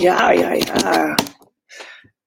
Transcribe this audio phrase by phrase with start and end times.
[0.00, 1.14] Ja, ja, ja.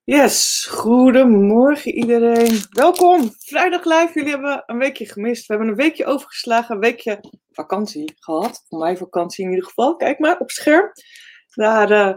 [0.03, 2.59] Yes, goedemorgen iedereen.
[2.69, 4.11] Welkom, vrijdag live.
[4.13, 5.47] Jullie hebben een weekje gemist.
[5.47, 7.19] We hebben een weekje overgeslagen, een weekje
[7.51, 8.65] vakantie gehad.
[8.67, 9.95] Voor mij vakantie in ieder geval.
[9.95, 10.91] Kijk maar op scherm.
[11.53, 12.13] Daar uh,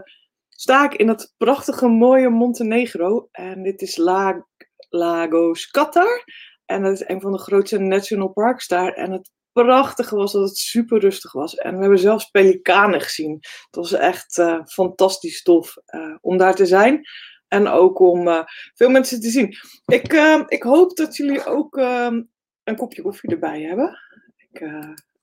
[0.49, 3.27] sta ik in het prachtige, mooie Montenegro.
[3.31, 4.47] En dit is La
[4.89, 6.23] Lagos Qatar.
[6.65, 8.93] En dat is een van de grootste national parks daar.
[8.93, 11.55] En het prachtige was dat het super rustig was.
[11.55, 13.33] En we hebben zelfs pelikanen gezien.
[13.41, 17.01] Het was echt uh, fantastisch tof uh, om daar te zijn.
[17.47, 18.43] En ook om uh,
[18.73, 19.55] veel mensen te zien.
[19.85, 20.13] Ik,
[20.47, 22.21] ik hoop dat jullie ook ehm,
[22.63, 23.99] een kopje koffie erbij hebben.
[24.37, 24.67] Ik,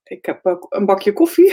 [0.04, 1.52] ik heb ook een bakje koffie.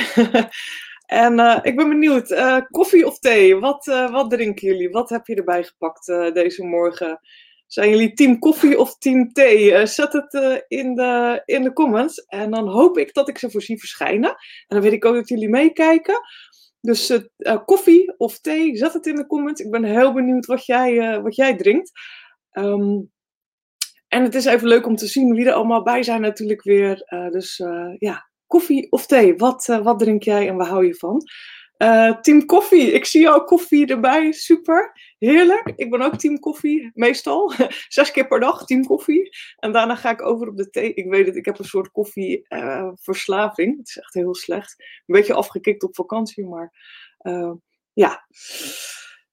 [1.06, 2.36] en ik ben benieuwd,
[2.72, 3.56] koffie of thee?
[3.56, 4.90] Wat, wat drinken jullie?
[4.90, 7.20] Wat heb je erbij gepakt deze morgen?
[7.68, 9.72] Zijn jullie team koffie of team thee?
[9.72, 12.26] Uh, zet het uh, in, de, in de comments.
[12.26, 14.30] En dan hoop ik dat ik ze voor zie verschijnen.
[14.30, 16.20] En dan weet ik ook dat jullie meekijken.
[16.82, 19.62] Dus uh, koffie of thee, zet het in de comments.
[19.62, 21.92] Ik ben heel benieuwd wat jij, wat jij drinkt.
[22.52, 23.12] Um,
[24.08, 27.06] en het is even leuk om te zien wie er allemaal bij zijn natuurlijk weer.
[27.31, 27.58] dus
[27.98, 31.24] ja, koffie of thee, wat, wat drink jij en waar hou je van?
[31.78, 32.92] Uh, team koffie.
[32.92, 34.31] Ik zie jou koffie erbij.
[34.31, 34.92] Super.
[35.17, 35.73] Heerlijk.
[35.75, 36.92] Ik ben ook team koffie.
[36.94, 37.53] Meestal.
[37.88, 39.30] Zes keer per dag team koffie.
[39.58, 40.94] En daarna ga ik over op de thee.
[40.94, 43.72] Ik weet het, ik heb een soort koffieverslaving.
[43.72, 44.75] Uh, het is echt heel slecht.
[44.80, 46.73] Een beetje afgekikt op vakantie, maar
[47.22, 47.52] uh,
[47.94, 48.25] ja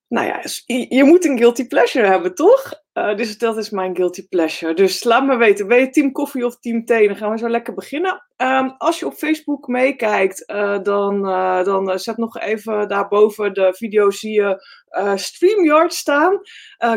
[0.09, 0.43] nou ja,
[0.89, 2.73] je, moet een guilty pleasure hebben, toch?
[2.95, 4.75] Uh, dus dat is mijn guilty pleasure.
[4.75, 7.07] Dus laat me weten, ben je team koffie of team thee?
[7.07, 8.25] Dan gaan we zo lekker beginnen.
[8.37, 13.75] Um, als je op Facebook meekijkt, uh, dan, uh, dan zet nog even daarboven de
[13.77, 14.67] video, zie je
[15.15, 16.41] StreamYard staan.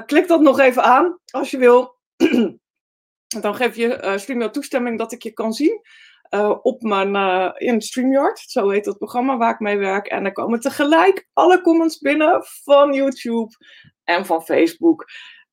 [0.06, 1.96] klik dat nog even aan, als je wil.
[3.42, 5.82] dan geef je StreamYard toestemming dat ik je kan zien.
[6.30, 10.08] Uh, op mijn uh, in StreamYard, zo heet het programma waar ik mee werk.
[10.08, 13.56] En dan komen tegelijk alle comments binnen van YouTube
[14.04, 15.06] en van Facebook.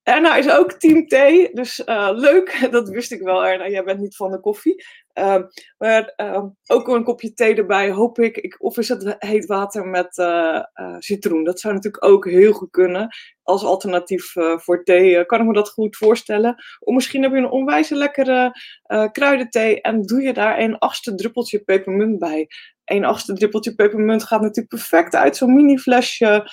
[0.02, 1.11] En nou is ook Team T,
[1.56, 3.46] dus uh, leuk, dat wist ik wel.
[3.46, 4.84] Erna, jij bent niet van de koffie.
[5.14, 5.36] Uh,
[5.79, 8.36] maar uh, ook een kopje thee erbij, hoop ik.
[8.36, 10.63] ik of is het heet water met uh,
[10.98, 11.45] citroen?
[11.45, 13.08] Dat zou natuurlijk ook heel goed kunnen.
[13.42, 16.55] Als alternatief voor thee kan ik me dat goed voorstellen.
[16.79, 18.52] Of misschien heb je een onwijs lekkere
[19.13, 22.46] kruidenthee en doe je daar een achtste druppeltje pepermunt bij.
[22.85, 26.51] Een achtste druppeltje pepermunt gaat natuurlijk perfect uit zo'n mini flesje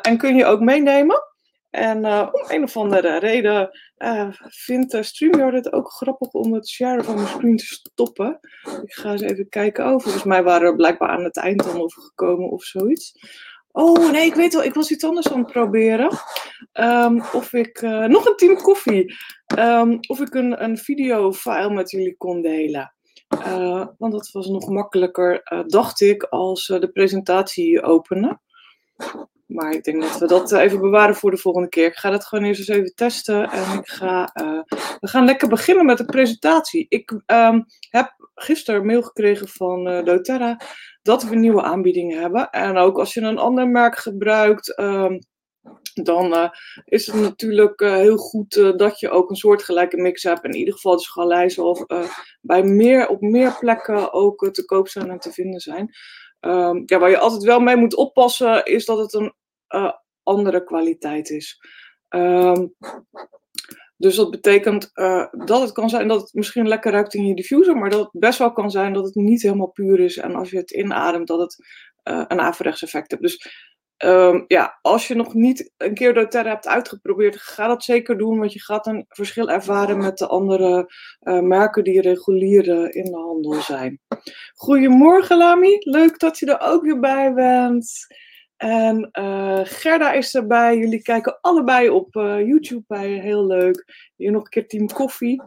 [0.00, 1.33] en kun je ook meenemen.
[1.74, 6.52] En uh, om een of andere reden uh, vindt uh, StreamYard het ook grappig om
[6.52, 8.40] het share van mijn screen te stoppen.
[8.84, 9.84] Ik ga eens even kijken.
[9.84, 13.12] Oh, volgens mij waren we blijkbaar aan het eind dan overgekomen of zoiets.
[13.70, 16.10] Oh, nee, ik weet wel, ik was iets anders aan het proberen.
[16.72, 19.14] Um, of ik, nog een team koffie.
[19.58, 22.94] Um, of ik een, een videofile met jullie kon delen.
[23.98, 28.40] want dat was nog makkelijker, dacht ik, als de presentatie openen.
[29.46, 31.86] Maar ik denk dat we dat even bewaren voor de volgende keer.
[31.86, 33.50] Ik ga dat gewoon eerst eens even testen.
[33.50, 34.60] En ik ga, uh,
[35.00, 36.86] we gaan lekker beginnen met de presentatie.
[36.88, 40.60] Ik um, heb gisteren mail gekregen van uh, doTERRA
[41.02, 42.50] dat we nieuwe aanbiedingen hebben.
[42.50, 45.18] En ook als je een ander merk gebruikt, um,
[46.02, 46.48] dan uh,
[46.84, 50.44] is het natuurlijk heel goed dat je ook een soortgelijke mix hebt.
[50.44, 51.86] In ieder geval de Schalij zal
[52.40, 55.94] bij meer, op meer plekken ook te koop zijn en te vinden zijn.
[56.46, 59.34] Um, ja, waar je altijd wel mee moet oppassen, is dat het een
[59.68, 61.58] uh, andere kwaliteit is.
[62.08, 62.74] Um,
[63.96, 67.34] dus dat betekent uh, dat het kan zijn dat het misschien lekker ruikt in je
[67.34, 70.16] diffuser, maar dat het best wel kan zijn dat het niet helemaal puur is.
[70.16, 71.56] En als je het inademt, dat het
[72.04, 73.22] uh, een averechts effect hebt.
[73.22, 78.18] Dus um, ja, als je nog niet een keer doTERRA hebt uitgeprobeerd, ga dat zeker
[78.18, 83.04] doen, want je gaat een verschil ervaren met de andere uh, merken die regulier in
[83.04, 84.00] de handel zijn.
[84.54, 88.06] Goedemorgen Lami, leuk dat je er ook weer bij bent.
[88.56, 90.76] En uh, Gerda is erbij.
[90.76, 93.08] Jullie kijken allebei op uh, YouTube bij.
[93.08, 93.84] Heel leuk.
[94.16, 95.42] Hier nog een keer Team Koffie.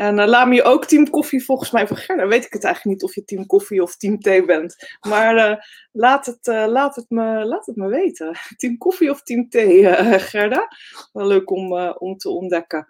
[0.00, 2.26] En uh, laat me je ook Team Koffie volgens mij van Gerda.
[2.26, 4.96] Weet ik het eigenlijk niet of je Team Koffie of Team Thee bent.
[5.08, 8.36] Maar laat, het, laat, het me, laat het me weten.
[8.56, 9.84] Team Koffie of Team Thee,
[10.18, 10.68] Gerda.
[11.12, 12.88] Wel leuk om, om te ontdekken.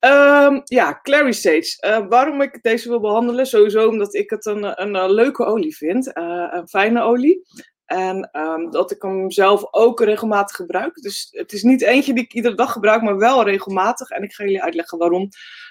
[0.00, 2.06] Um, ja, Clary Sage.
[2.08, 3.46] waarom ik deze wil behandelen?
[3.46, 6.10] Sowieso omdat ik het een, een, leuke olie vind.
[6.14, 7.46] een fijne olie.
[7.84, 10.94] En um, dat ik hem zelf ook regelmatig gebruik.
[10.94, 14.10] Dus het is niet eentje die ik iedere dag gebruik, maar wel regelmatig.
[14.10, 15.28] En ik ga jullie uitleggen waarom.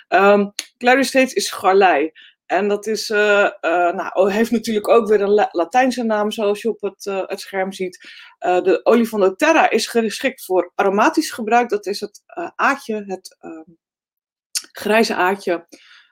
[0.09, 0.53] Um,
[1.33, 2.11] is garlei.
[2.45, 6.69] En dat is, uh, uh, nou, heeft natuurlijk ook weer een Latijnse naam, zoals je
[6.69, 8.09] op het, uh, het scherm ziet.
[8.39, 11.69] de olie van doTERRA is geschikt voor aromatisch gebruik.
[11.69, 12.21] Dat is het
[12.55, 13.77] aatje, het um,
[14.71, 15.67] grijze aatje.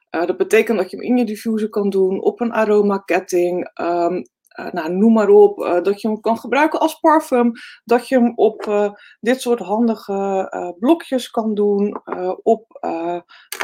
[0.10, 3.80] dat betekent dat je hem in je diffuser kan doen, op een aromaketting.
[3.82, 4.24] Um,
[4.72, 7.52] nou, noem maar op, dat je hem kan gebruiken als parfum,
[7.84, 12.02] dat je hem op dit soort handige blokjes kan doen,
[12.44, 12.86] op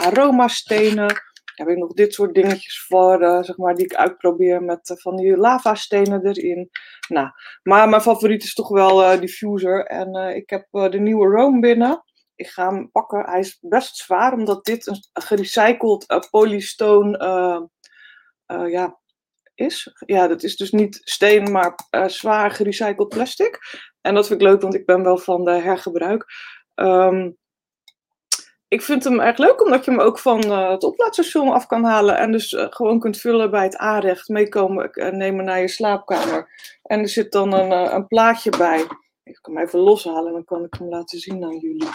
[0.02, 5.16] aromastenen heb ik nog dit soort dingetjes voor, zeg maar, die ik uitprobeer met van
[5.16, 6.70] die lavastenen erin.
[7.08, 7.30] Nou,
[7.64, 9.86] maar mijn favoriet is toch wel diffuser.
[9.86, 12.04] En ik heb de nieuwe Rome binnen.
[12.36, 13.30] Ik ga hem pakken.
[13.30, 17.18] Hij is best zwaar, omdat dit een gerecycled polystone
[18.46, 19.00] ja,
[19.56, 19.94] is.
[20.06, 21.76] Ja, dat is dus niet steen, maar
[22.06, 23.60] zwaar gerecycled plastic.
[24.02, 26.26] En dat vind ik leuk, want ik ben wel van de hergebruik.
[26.76, 27.38] Um,
[28.68, 31.84] ik vind hem erg leuk, omdat je hem ook van uh, het oplaadstation af kan
[31.84, 32.18] halen.
[32.18, 36.48] En dus uh, gewoon kunt vullen bij het aanrecht, meekomen en nemen naar je slaapkamer.
[36.84, 38.86] En er zit dan een, een plaatje bij.
[39.24, 41.90] Ik kan hem even loshalen en dan kan ik hem laten zien aan jullie.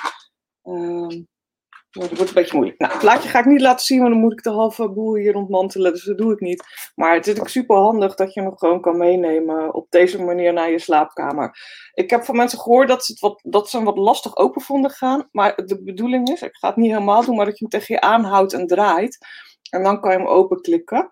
[0.62, 1.22] Ehm,
[2.00, 2.80] dat wordt een beetje moeilijk.
[2.80, 5.14] Nou, het plaatje ga ik niet laten zien, want dan moet ik de halve boel
[5.14, 5.92] hier ontmantelen.
[5.92, 6.64] Dus dat doe ik niet.
[6.94, 10.52] Maar het is ook super handig dat je hem gewoon kan meenemen op deze manier
[10.52, 11.58] naar je slaapkamer.
[11.94, 14.62] Ik heb van mensen gehoord dat ze, het wat, dat ze hem wat lastig open
[14.62, 15.28] vonden gaan.
[15.32, 17.94] Maar de bedoeling is, ik ga het niet helemaal doen, maar dat je hem tegen
[17.94, 19.18] je aanhoudt en draait.
[19.70, 21.10] En dan kan je hem openklikken.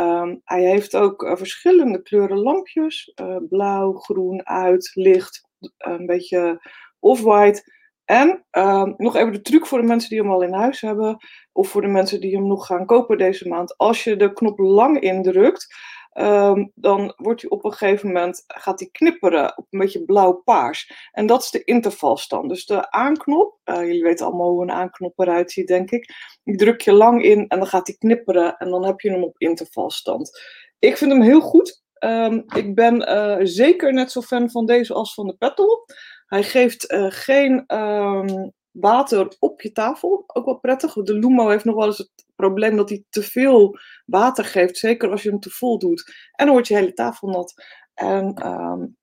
[0.00, 3.12] Um, hij heeft ook uh, verschillende kleuren lampjes.
[3.22, 5.48] Uh, blauw, groen, uit, licht,
[5.78, 6.68] een beetje
[6.98, 7.78] off-white.
[8.10, 11.16] En uh, nog even de truc voor de mensen die hem al in huis hebben,
[11.52, 13.76] of voor de mensen die hem nog gaan kopen deze maand.
[13.76, 15.74] Als je de knop lang indrukt,
[16.18, 21.08] um, dan wordt hij op een gegeven moment gaat hij knipperen op een beetje blauw-paars.
[21.12, 22.48] En dat is de intervalstand.
[22.48, 26.14] Dus de aanknop, uh, jullie weten allemaal hoe een aanknop eruit ziet, denk ik.
[26.44, 29.22] Die druk je lang in en dan gaat hij knipperen en dan heb je hem
[29.22, 30.40] op intervalstand.
[30.78, 31.82] Ik vind hem heel goed.
[32.04, 35.86] Um, ik ben uh, zeker net zo fan van deze als van de Petal.
[36.30, 40.24] Hij geeft uh, geen um, water op je tafel.
[40.26, 40.92] Ook wel prettig.
[40.92, 44.76] De Lumo heeft nog wel eens het probleem dat hij te veel water geeft.
[44.76, 46.14] Zeker als je hem te vol doet.
[46.32, 47.54] En dan wordt je hele tafel nat.
[47.94, 48.96] En um,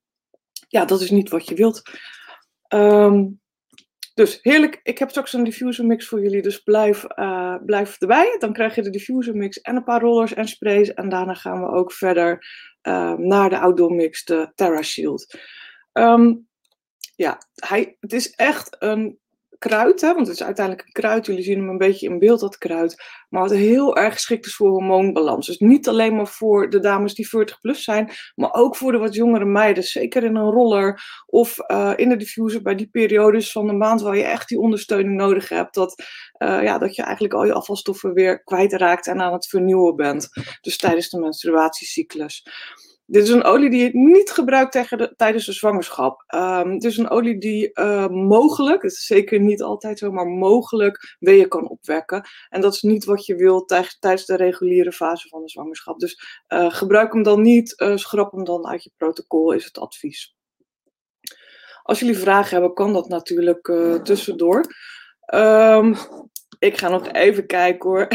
[0.68, 1.82] ja, dat is niet wat je wilt.
[2.74, 3.42] Um,
[4.14, 4.80] dus heerlijk.
[4.84, 6.42] Ik heb straks een diffuser mix voor jullie.
[6.42, 8.36] Dus blijf, uh, blijf erbij.
[8.40, 10.94] Dan krijg je de diffuser mix en een paar rollers en sprays.
[10.94, 12.46] En daarna gaan we ook verder
[13.18, 15.40] naar de outdoor mix, de Terra Shield.
[15.94, 16.47] Um,
[17.18, 19.20] ja, hij, het is echt een
[19.58, 21.26] kruid, hè, want het is uiteindelijk een kruid.
[21.26, 23.04] Jullie zien hem een beetje in beeld, dat kruid.
[23.30, 25.48] Maar wat heel erg geschikt is voor hormoonbalans.
[25.48, 28.98] Dus niet alleen maar voor de dames die 40 plus zijn, maar ook voor de
[28.98, 29.84] wat jongere meiden.
[29.84, 34.02] Zeker in een roller of uh, in de diffuser bij die periodes van de maand
[34.02, 35.74] waar je echt die ondersteuning nodig hebt.
[35.74, 36.04] Dat,
[36.38, 40.30] uh, ja, dat je eigenlijk al je afvalstoffen weer kwijtraakt en aan het vernieuwen bent.
[40.62, 42.46] Dus tijdens de menstruatiecyclus.
[43.10, 46.24] Dit is een olie die je niet gebruikt tegen de, tijdens de zwangerschap.
[46.36, 50.28] Um, het is een olie die uh, mogelijk, het is zeker niet altijd zo, maar
[50.28, 52.28] mogelijk weeën kan opwekken.
[52.50, 53.68] En dat is niet wat je wilt
[54.00, 56.00] tijdens de reguliere fase van de zwangerschap.
[56.00, 59.78] Dus uh, gebruik hem dan niet, uh, schrap hem dan uit je protocol, is het
[59.78, 60.36] advies.
[61.84, 63.72] Als jullie vragen hebben, kan dat natuurlijk
[64.04, 64.66] tussendoor.
[65.34, 65.96] Um,
[66.60, 68.08] ik ga nog even kijken hoor.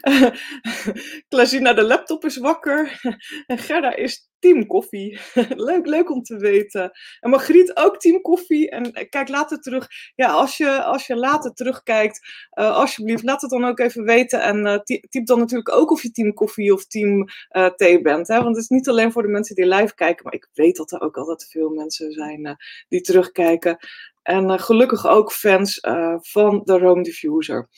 [1.28, 3.00] Klasina, de laptop is wakker.
[3.46, 5.18] En Gerda is team koffie.
[5.68, 6.90] leuk, leuk om te weten.
[7.20, 8.70] En Margriet ook team koffie.
[8.70, 9.88] En eh, kijk later terug.
[10.14, 12.20] Ja, als je, als je later terugkijkt,
[12.58, 14.42] uh, alsjeblieft, laat het dan ook even weten.
[14.42, 14.78] En uh,
[15.08, 18.28] typ dan natuurlijk ook of je team koffie of team uh, thee bent.
[18.28, 18.34] Hè?
[18.42, 20.24] Want het is niet alleen voor de mensen die live kijken.
[20.24, 22.56] Maar ik weet dat er ook altijd veel mensen zijn
[22.88, 23.78] die terugkijken.
[24.22, 25.78] En gelukkig ook fans
[26.20, 27.68] van de Rome Diffuser.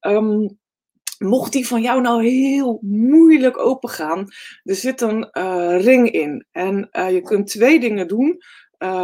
[0.00, 0.58] Um,
[1.18, 4.28] Mocht die van jou nou heel moeilijk opengaan,
[4.62, 6.46] er zit een uh, ring in.
[6.52, 8.42] En je kunt twee dingen doen.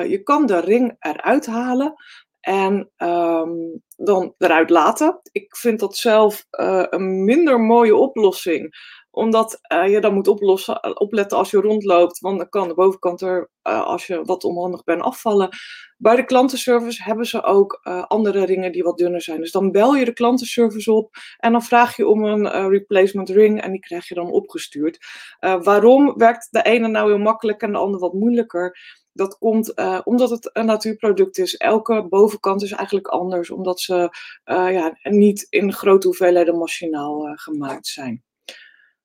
[0.09, 1.95] Je kan de ring eruit halen
[2.41, 5.21] en um, dan eruit laten.
[5.31, 8.75] Ik vind dat zelf een minder mooie oplossing
[9.15, 12.21] omdat uh, je dan moet oplossen, opletten als je rondloopt.
[12.21, 15.49] Want dan kan de bovenkant er, uh, als je wat onhandig bent, afvallen.
[15.97, 19.41] Bij de klantenservice hebben ze ook uh, andere ringen die wat dunner zijn.
[19.41, 23.61] Dus dan bel je de klantenservice op en dan vraag je om een replacement ring
[23.61, 24.99] en die krijg je dan opgestuurd.
[25.41, 28.79] waarom werkt de ene nou heel makkelijk en de andere wat moeilijker?
[29.13, 31.57] Dat komt omdat het een natuurproduct is.
[31.57, 34.09] Elke bovenkant is eigenlijk anders, omdat ze
[34.45, 38.23] ja, niet in grote hoeveelheden machinaal gemaakt zijn.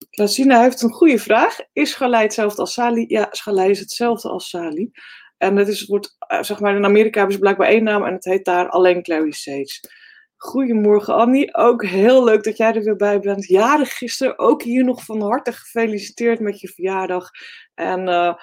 [0.10, 1.58] Lazina heeft een goede vraag.
[1.74, 3.06] Is schalei hetzelfde als sali?
[3.08, 4.92] Ja, schalei is hetzelfde als sali.
[5.38, 8.14] En het is, wordt, eh, zeg maar, in Amerika hebben ze blijkbaar één naam en
[8.14, 9.90] het heet daar alleen Clary Sage.
[10.36, 13.46] Goedemorgen Annie, ook heel leuk dat jij er weer bij bent.
[13.46, 17.30] Jarig gisteren, ook hier nog van harte gefeliciteerd met je verjaardag.
[17.74, 18.34] En uh,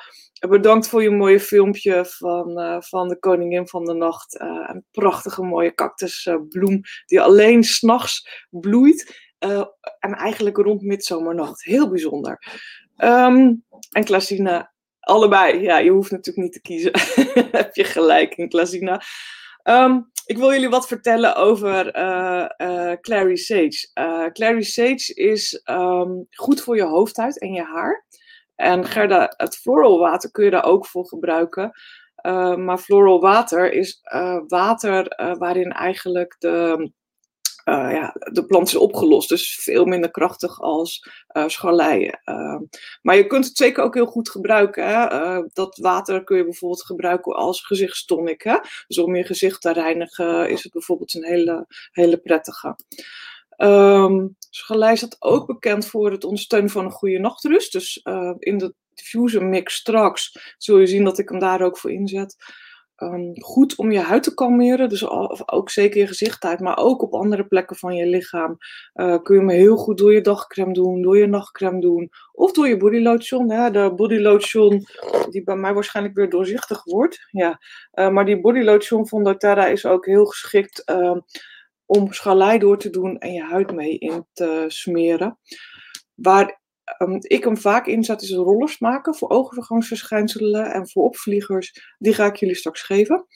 [0.48, 4.40] bedankt voor je mooie filmpje van, uh, van de Koningin van de Nacht.
[4.40, 9.23] Uh, een prachtige mooie cactusbloem die alleen s'nachts bloeit.
[9.44, 9.64] Uh,
[9.98, 11.64] en eigenlijk rond midzomernacht.
[11.64, 12.38] Heel bijzonder.
[12.96, 13.52] Ehm,
[13.90, 15.60] en Klasina, allebei.
[15.60, 16.92] Ja, je hoeft natuurlijk niet te kiezen.
[17.58, 19.02] Heb je gelijk in Klasina.
[19.62, 23.90] Ehm, ik wil jullie wat vertellen over uh, uh, Clary Sage.
[24.32, 28.06] Clary Sage is ehm, goed voor je hoofdhuid en je haar.
[28.54, 31.72] En Gerda, het floral water kun je daar ook voor gebruiken.
[32.56, 34.00] maar floral water is
[34.46, 36.90] water waarin eigenlijk de
[37.64, 39.28] uh, ja, de plant is opgelost.
[39.28, 41.44] Dus veel minder krachtig als uh,
[43.02, 44.86] maar je kunt het zeker ook heel goed gebruiken.
[44.88, 45.42] Hè?
[45.52, 48.60] dat water kun je bijvoorbeeld gebruiken als gezichtstonic.
[48.86, 52.76] Dus om je gezicht te reinigen is het bijvoorbeeld een hele, hele prettige.
[53.56, 57.72] Um, scharlei staat ook bekend voor het ondersteunen van een goede nachtrust.
[57.72, 58.00] Dus
[58.38, 62.36] in de diffuser mix straks zul je zien dat ik hem daar ook voor inzet.
[62.96, 64.88] Ehm, goed om je huid te kalmeren.
[64.88, 65.08] Dus
[65.46, 68.56] ook zeker je gezichtheid, maar ook op andere plekken van je lichaam.
[68.94, 72.10] Uh, kun je hem heel goed door je dagcreme doen, door je nachtcreme doen.
[72.32, 73.50] Of door je bodylotion.
[73.50, 73.70] Hè.
[73.70, 74.86] De bodylotion,
[75.30, 77.28] die bij mij waarschijnlijk weer doorzichtig wordt.
[77.30, 77.60] Ja.
[77.94, 81.16] Uh, maar die bodylotion van doTERRA is ook heel geschikt uh,
[81.86, 85.38] om schalei door te doen en je huid mee in te smeren.
[86.14, 86.62] Waar
[86.98, 91.94] um, ik hem vaak inzet is rollers maken voor overgangsverschijnselen en voor opvliegers.
[91.98, 93.26] Die ga ik jullie straks geven.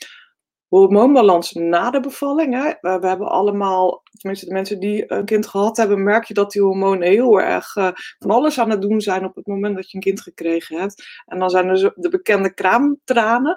[0.69, 2.55] Hormoonbalans na de bevalling.
[2.55, 2.99] Hè.
[2.99, 6.63] We, hebben allemaal, tenminste de mensen die een kind gehad hebben, merk je dat die
[6.63, 9.97] hormonen heel erg uh, van alles aan het doen zijn op het moment dat je
[9.97, 11.23] een kind gekregen hebt.
[11.27, 13.57] En dan zijn er de bekende kraamtranen.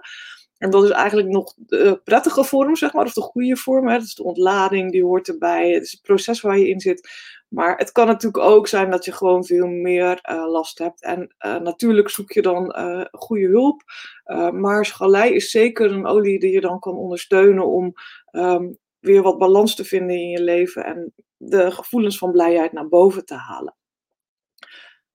[0.57, 3.87] En dat is eigenlijk nog de prettige vorm, zeg maar, of de goede vorm.
[3.87, 3.93] Hè.
[3.93, 5.71] Dat is de ontlading, die hoort erbij.
[5.71, 7.09] Het is het proces waar je in zit.
[7.53, 11.01] Maar het kan natuurlijk ook zijn dat je gewoon veel meer uh, last hebt.
[11.01, 13.83] En uh, natuurlijk zoek je dan uh, goede hulp.
[14.53, 17.93] maar schalei is zeker een olie die je dan kan ondersteunen om
[18.31, 22.87] um, weer wat balans te vinden in je leven en de gevoelens van blijheid naar
[22.87, 23.75] boven te halen.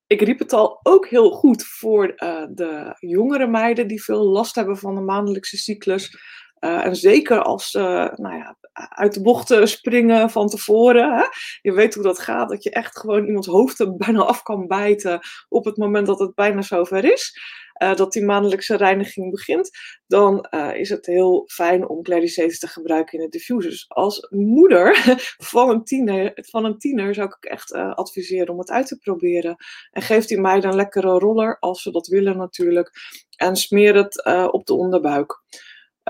[0.06, 2.06] Ik riep het al ook heel goed voor
[2.50, 6.18] de jongere meiden die veel last hebben van de maandelijkse cyclus.
[6.66, 11.16] Uh, en zeker als ze nou ja, uit de bochten springen van tevoren.
[11.16, 11.24] Hè?
[11.62, 14.66] Je weet hoe dat gaat, dat je echt gewoon iemands hoofd er bijna af kan
[14.66, 17.40] bijten op het moment dat het bijna zover is.
[17.82, 19.70] Uh, dat die maandelijkse reiniging begint,
[20.06, 23.70] dan is het heel fijn om Claricetes te gebruiken in de diffuser.
[23.70, 25.16] Dus als moeder
[25.52, 29.56] van een tiener, van een tiener zou ik echt adviseren om het uit te proberen.
[29.90, 32.90] En geef die meiden een lekkere roller, als ze dat willen natuurlijk.
[33.36, 35.42] En smeer het op de onderbuik.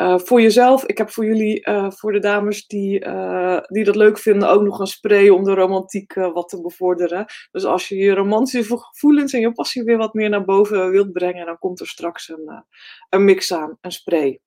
[0.00, 3.97] Uh, voor jezelf, ik heb voor jullie, uh, voor de dames die, uh, die dat
[3.97, 7.25] leuk vinden, ook nog een spray om de romantiek wat te bevorderen.
[7.50, 11.12] Dus als je je romantische gevoelens en je passie weer wat meer naar boven wilt
[11.12, 12.65] brengen, dan komt er straks een,
[13.09, 14.41] een mix aan, een spray.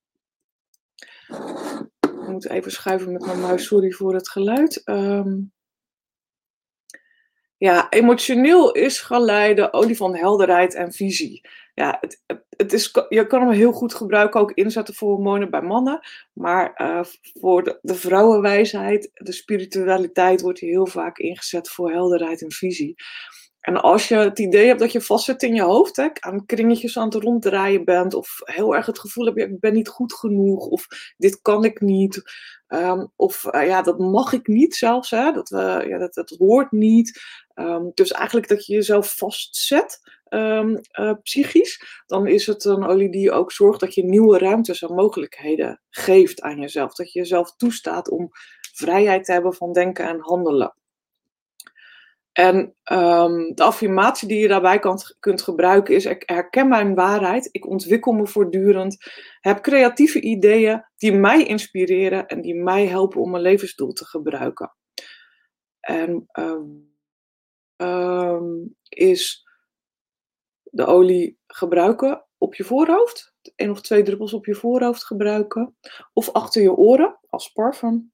[2.02, 4.82] Ik moet even schuiven met mijn muis, sorry voor het geluid.
[4.86, 5.52] Um,
[7.60, 11.48] ja, emotioneel is geleide olie van helderheid en visie.
[11.74, 15.62] Ja, het, het is, je kan hem heel goed gebruiken, ook inzetten voor hormonen bij
[15.62, 16.00] mannen.
[16.34, 17.04] Maar uh,
[17.40, 22.96] voor de, de, vrouwenwijsheid, de spiritualiteit, wordt hij heel vaak ingezet voor helderheid en visie.
[23.60, 26.98] En als je het idee hebt dat je vastzit in je hoofd, hè, aan kringetjes
[26.98, 30.66] aan het ronddraaien bent, of heel erg het gevoel hebt, ik ben niet goed genoeg,
[30.66, 30.88] of
[31.18, 32.22] dit kan ik niet,
[32.70, 36.30] um, of uh, ja, dat mag ik niet zelfs, hè, dat, uh, ja, dat, dat
[36.30, 37.22] hoort niet.
[37.56, 40.00] Um, dus eigenlijk dat je jezelf vastzet,
[40.30, 44.82] um, uh, psychisch, dan is het een olie die ook zorgt dat je nieuwe ruimtes
[44.82, 46.94] en mogelijkheden geeft aan jezelf.
[46.94, 48.30] Dat je jezelf toestaat om
[48.74, 50.74] vrijheid te hebben van denken en handelen.
[52.32, 57.50] En um, de affirmatie die je daarbij kan, kunt gebruiken is: ik herken mijn waarheid,
[57.52, 58.98] ik ontwikkel me voortdurend,
[59.40, 64.76] heb creatieve ideeën die mij inspireren en die mij helpen om mijn levensdoel te gebruiken.
[65.80, 66.30] En
[67.78, 69.44] um, is
[70.64, 75.76] de olie gebruiken op je voorhoofd, één of twee druppels op je voorhoofd gebruiken,
[76.14, 78.12] of achter je oren als parfum.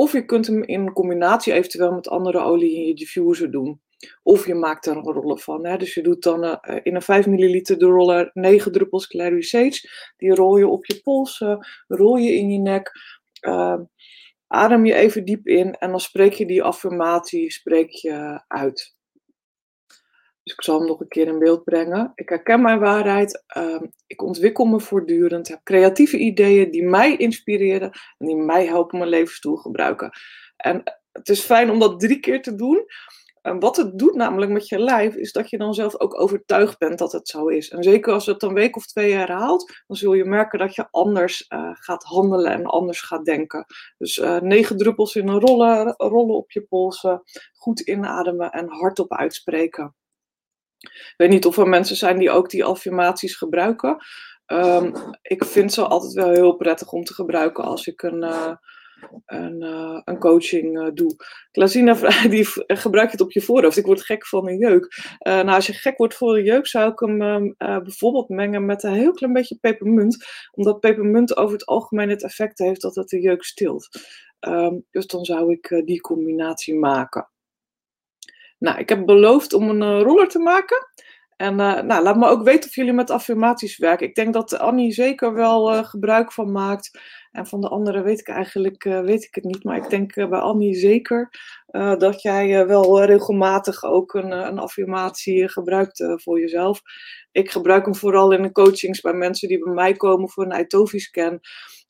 [0.00, 3.80] Of je kunt hem in combinatie eventueel met andere olie in je diffuser doen.
[4.22, 5.62] Of je maakt er een roller van.
[5.62, 9.88] Dus je doet dan uh, in een 5 milliliter de roller 9 druppels Clary Sage.
[10.16, 12.90] Die rol je op je polsen, rol je in je nek.
[13.46, 13.80] Uh,
[14.46, 18.96] adem je even diep in en dan spreek je die affirmatie spreek je uit.
[20.50, 22.12] Dus ik zal hem nog een keer in beeld brengen.
[22.14, 23.44] Ik herken mijn waarheid.
[23.56, 25.48] Uh, ik ontwikkel me voortdurend.
[25.48, 30.10] Heb creatieve ideeën die mij inspireren en die mij helpen mijn levensdoel gebruiken.
[30.56, 32.84] En het is fijn om dat drie keer te doen.
[33.42, 36.78] En wat het doet namelijk met je lijf, is dat je dan zelf ook overtuigd
[36.78, 37.68] bent dat het zo is.
[37.68, 40.88] En zeker als het een week of twee herhaalt, dan zul je merken dat je
[40.90, 43.66] anders uh, gaat handelen en anders gaat denken.
[43.98, 49.12] Dus uh, negen druppels in een rollen, rollen op je polsen, goed inademen en hardop
[49.12, 49.94] uitspreken.
[50.80, 53.96] Ik weet niet of er mensen zijn die ook die affirmaties gebruiken.
[54.46, 58.54] Ehm, ik vind ze altijd wel heel prettig om te gebruiken als ik een, uh,
[59.26, 61.16] een, uh, een coaching uh, doe.
[61.50, 61.94] Klasina
[62.28, 63.76] die gebruik je het op je voorhoofd.
[63.76, 65.16] Ik word gek van een jeuk.
[65.18, 68.82] nou, als je gek wordt voor een jeuk, zou ik hem ehm, bijvoorbeeld mengen met
[68.82, 70.24] een heel klein beetje pepermunt.
[70.50, 73.88] Omdat pepermunt over het algemeen het effect heeft dat het de jeuk stilt.
[74.40, 77.29] Um, dus dan zou ik die combinatie maken.
[78.60, 80.88] Nou, ik heb beloofd om een roller te maken.
[81.36, 84.06] En uh, nou, laat me ook weten of jullie met affirmaties werken.
[84.06, 86.98] Ik denk dat Annie zeker wel uh, gebruik van maakt.
[87.30, 89.64] En van de anderen weet ik eigenlijk weet ik het niet.
[89.64, 91.30] Maar ik denk bij Annie zeker
[91.98, 96.80] dat jij wel regelmatig ook een, een affirmatie gebruikt voor jezelf.
[97.32, 100.60] Ik gebruik hem vooral in de coachings bij mensen die bij mij komen voor een
[100.60, 101.40] Itovi-scan.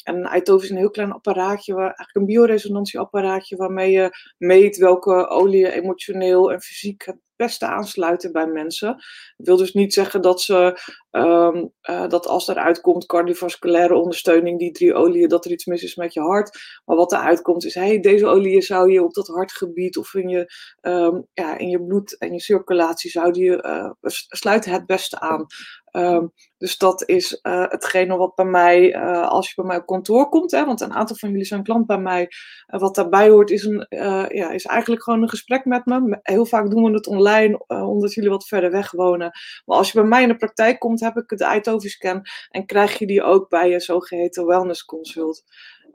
[0.03, 4.77] En een ITOV is een heel klein apparaatje, waar, eigenlijk een bioresonantieapparaatje, waarmee je meet
[4.77, 8.89] welke oliën emotioneel en fysiek het beste aansluiten bij mensen.
[9.37, 10.79] Dat wil dus niet zeggen dat, ze,
[11.11, 15.83] um, uh, dat als eruit komt cardiovasculaire ondersteuning, die drie oliën, dat er iets mis
[15.83, 16.59] is met je hart.
[16.85, 20.29] Maar wat eruit komt is, hey, deze oliën zou je op dat hartgebied of in
[20.29, 25.21] je, um, ja, in je bloed en je circulatie zouden je, uh, sluiten het beste
[25.21, 25.47] aan.
[25.93, 30.29] Um, dus dat is uh, hetgene wat bij mij, als je bij mij op kantoor
[30.29, 32.29] komt, hè, want een aantal van jullie zijn klant bij mij,
[32.67, 33.87] wat daarbij hoort is, een,
[34.29, 36.19] ja, is eigenlijk gewoon een gesprek met me.
[36.23, 39.31] Heel vaak doen we het online, omdat jullie wat verder weg wonen.
[39.65, 42.99] Maar als je bij mij in de praktijk komt, heb ik de iTovi-scan en krijg
[42.99, 45.45] je die ook bij je zogeheten wellness consult.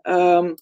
[0.04, 0.56] Um,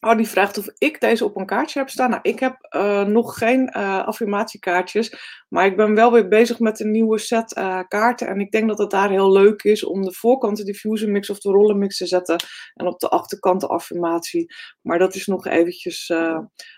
[0.00, 2.10] Oh, die vraagt of ik deze op een kaartje heb staan.
[2.10, 5.16] Nou, ik heb uh, nog geen uh, affirmatiekaartjes.
[5.48, 8.26] Maar ik ben wel weer bezig met een nieuwe set uh, kaarten.
[8.26, 11.30] En ik denk dat het daar heel leuk is om de voorkant de diffuser mix
[11.30, 12.36] of de rollenmix te zetten.
[12.74, 14.54] En op de achterkant de affirmatie.
[14.82, 16.12] Maar dat is nog eventjes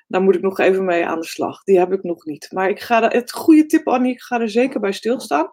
[0.09, 1.63] daar moet ik nog even mee aan de slag.
[1.63, 2.49] Die heb ik nog niet.
[2.53, 5.49] Maar ik ga het goede tip, Annie, ik ga er zeker bij stilstaan.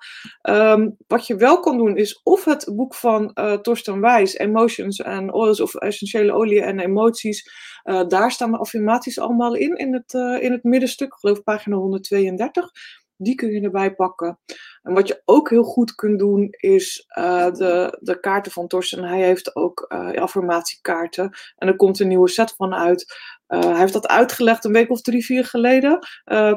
[0.49, 5.03] Um, wat je wel kan doen, is of het boek van uh, Torsten Wijs, Emotions
[5.03, 7.49] and Oils of Essentiële Olie en Emoties.
[7.83, 11.75] Uh, daar staan de affirmaties allemaal in, in het, uh, in het middenstuk, geloof pagina
[11.75, 12.71] 132.
[13.17, 14.39] Die kun je erbij pakken.
[14.81, 19.03] En wat je ook heel goed kunt doen, is uh, de, de kaarten van Torsten.
[19.03, 21.37] Hij heeft ook uh, affirmatiekaarten.
[21.55, 23.15] En er komt een nieuwe set van uit.
[23.47, 25.99] Uh, hij heeft dat uitgelegd een week of drie, vier geleden.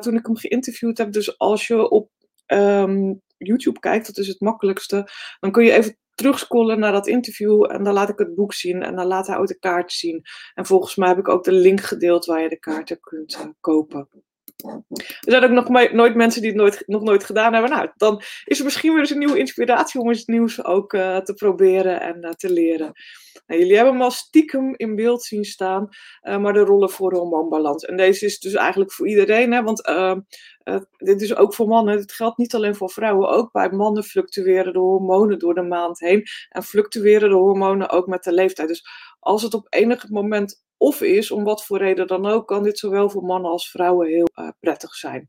[0.01, 1.13] toen ik hem geïnterviewd heb.
[1.13, 2.11] Dus als je op
[2.47, 5.09] um, YouTube kijkt, dat is het makkelijkste.
[5.41, 7.73] Dan kun je even terugscrollen naar dat interview.
[7.73, 8.83] En dan laat ik het boek zien.
[8.83, 10.23] En dan laat hij ook de kaart zien.
[10.55, 14.09] En volgens mij heb ik ook de link gedeeld waar je de kaarten kunt kopen.
[14.65, 17.71] Er zijn ook nog nooit mensen die het nooit, nog nooit gedaan hebben.
[17.71, 21.17] Nou, dan is er misschien weer eens een nieuwe inspiratie om iets nieuws ook uh,
[21.17, 22.93] te proberen en uh, te leren.
[23.47, 25.89] Nou, jullie hebben hem al stiekem in beeld zien staan,
[26.23, 27.85] uh, maar de rollen voor hormoonbalans.
[27.85, 29.83] En deze is dus eigenlijk voor iedereen, hè, want
[30.97, 31.99] dit is ook voor mannen.
[31.99, 33.29] Het geldt niet alleen voor vrouwen.
[33.29, 36.27] Ook bij mannen fluctueren de hormonen door de maand heen.
[36.49, 38.69] En fluctueren de hormonen ook met de leeftijd.
[38.69, 38.85] Dus
[39.29, 42.79] als het op enig moment of is, om wat voor reden dan ook, kan dit
[42.79, 45.27] zowel voor mannen als vrouwen heel uh, prettig zijn.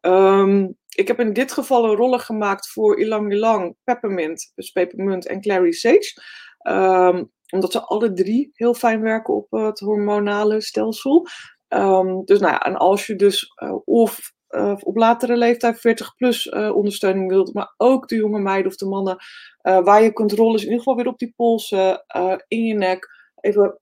[0.00, 5.40] Um, ik heb in dit geval een rollen gemaakt voor Ilang Ilang, Peppermint, dus en
[5.40, 6.22] Clary Sage.
[6.68, 11.26] Um, omdat ze alle drie heel fijn werken op het hormonale stelsel.
[11.68, 16.14] Um, dus nou ja, en als je dus uh, of uh, op latere leeftijd 40
[16.14, 19.16] plus ondersteuning wilt, maar ook de jonge meiden of de mannen,
[19.62, 22.04] waar je kunt rollen, is in ieder geval weer op die polsen,
[22.48, 23.08] in je nek,
[23.42, 23.80] even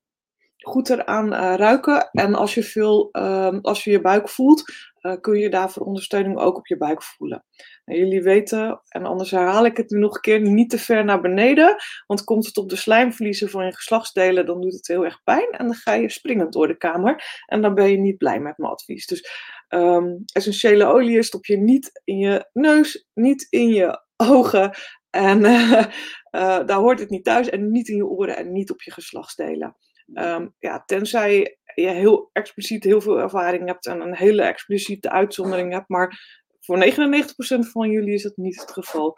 [0.57, 2.11] goed eraan uh, ruiken.
[2.11, 4.63] En als je, veel, uh, als je je buik voelt,
[5.01, 7.45] uh, kun je daarvoor ondersteuning ook op je buik voelen.
[7.85, 11.05] En jullie weten, en anders herhaal ik het nu nog een keer, niet te ver
[11.05, 11.77] naar beneden.
[12.07, 15.49] Want komt het op de slijmvliezen van je geslachtsdelen, dan doet het heel erg pijn.
[15.51, 17.43] En dan ga je springend door de kamer.
[17.47, 19.07] En dan ben je niet blij met mijn advies.
[19.07, 19.31] Dus
[19.69, 24.77] um, essentiële olie stop je niet in je neus, niet in je ogen.
[25.11, 25.43] En
[26.67, 27.49] daar hoort het niet thuis.
[27.49, 29.77] En niet in je oren en niet op je geslachtsdelen.
[30.15, 35.73] Um, ja, tenzij je heel expliciet heel veel ervaring hebt en een hele expliciete uitzondering
[35.73, 36.19] hebt, maar
[36.61, 39.17] voor 99% van jullie is dat niet het geval.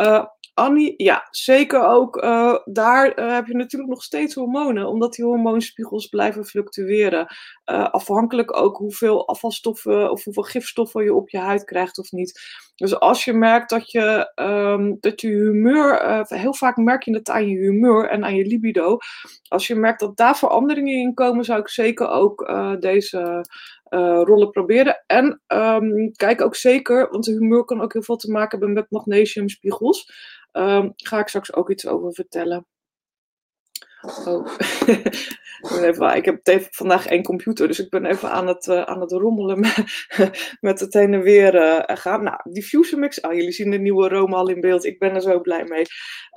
[0.00, 2.16] Uh, Annie, ja, zeker ook.
[2.16, 7.26] Uh, daar uh, heb je natuurlijk nog steeds hormonen, omdat die hormoonspiegels blijven fluctueren.
[7.70, 12.40] Uh, afhankelijk ook hoeveel afvalstoffen of hoeveel gifstoffen je op je huid krijgt of niet.
[12.74, 17.30] Dus als je merkt dat je, um, dat je humeur, heel vaak merk je het
[17.30, 18.96] aan je humeur en aan je libido.
[19.48, 23.46] Als je merkt dat daar veranderingen in komen, zou ik zeker ook deze
[24.24, 25.02] rollen proberen.
[25.06, 28.76] En um, kijk ook zeker, want de humeur kan ook heel veel te maken hebben
[28.76, 30.12] met magnesiumspiegels.
[30.56, 32.66] Um, ga ik straks ook iets over vertellen.
[34.26, 34.46] Oh.
[36.16, 39.60] ik heb vandaag één computer, dus ik ben even aan het, uh, aan het rommelen
[40.60, 42.22] met, het heen en weer uh, gaan.
[42.22, 43.22] Nou, diffuser mix.
[43.22, 44.84] Ah, jullie zien de nieuwe Rome al in beeld.
[44.84, 45.84] Ik ben er zo blij mee.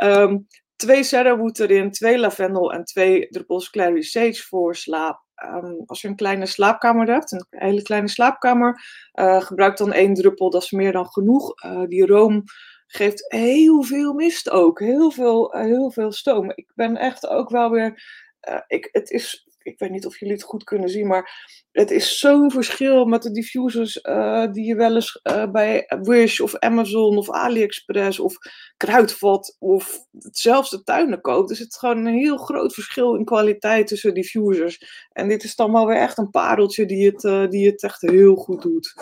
[0.04, 5.26] Um, twee cedarwood erin, twee lavendel en twee druppels clary sage voor slaap.
[5.46, 8.82] Um, als je een kleine slaapkamer hebt, een hele kleine slaapkamer,
[9.14, 11.54] uh, gebruik dan één druppel, dat is meer dan genoeg.
[11.88, 12.44] die room
[12.88, 14.80] geeft heel veel mist ook.
[14.80, 16.52] Heel veel, uh, heel veel stoom.
[16.56, 18.04] Ik ben echt ook wel weer.
[18.50, 21.92] Uh, ik, het is, ik weet niet of jullie het goed kunnen zien, maar het
[21.92, 25.22] is zo'n verschil met de diffusers uh, die je wel eens
[25.52, 28.38] bij Wish of Amazon of AliExpress of
[28.78, 29.98] Kruidvat of
[30.32, 31.50] zelfs de tuinen koopt.
[31.50, 35.08] Er zit gewoon een heel groot verschil in kwaliteit tussen diffusers.
[35.12, 38.36] En dit is dan wel weer echt een pareltje die het, die het echt heel
[38.36, 38.94] goed doet.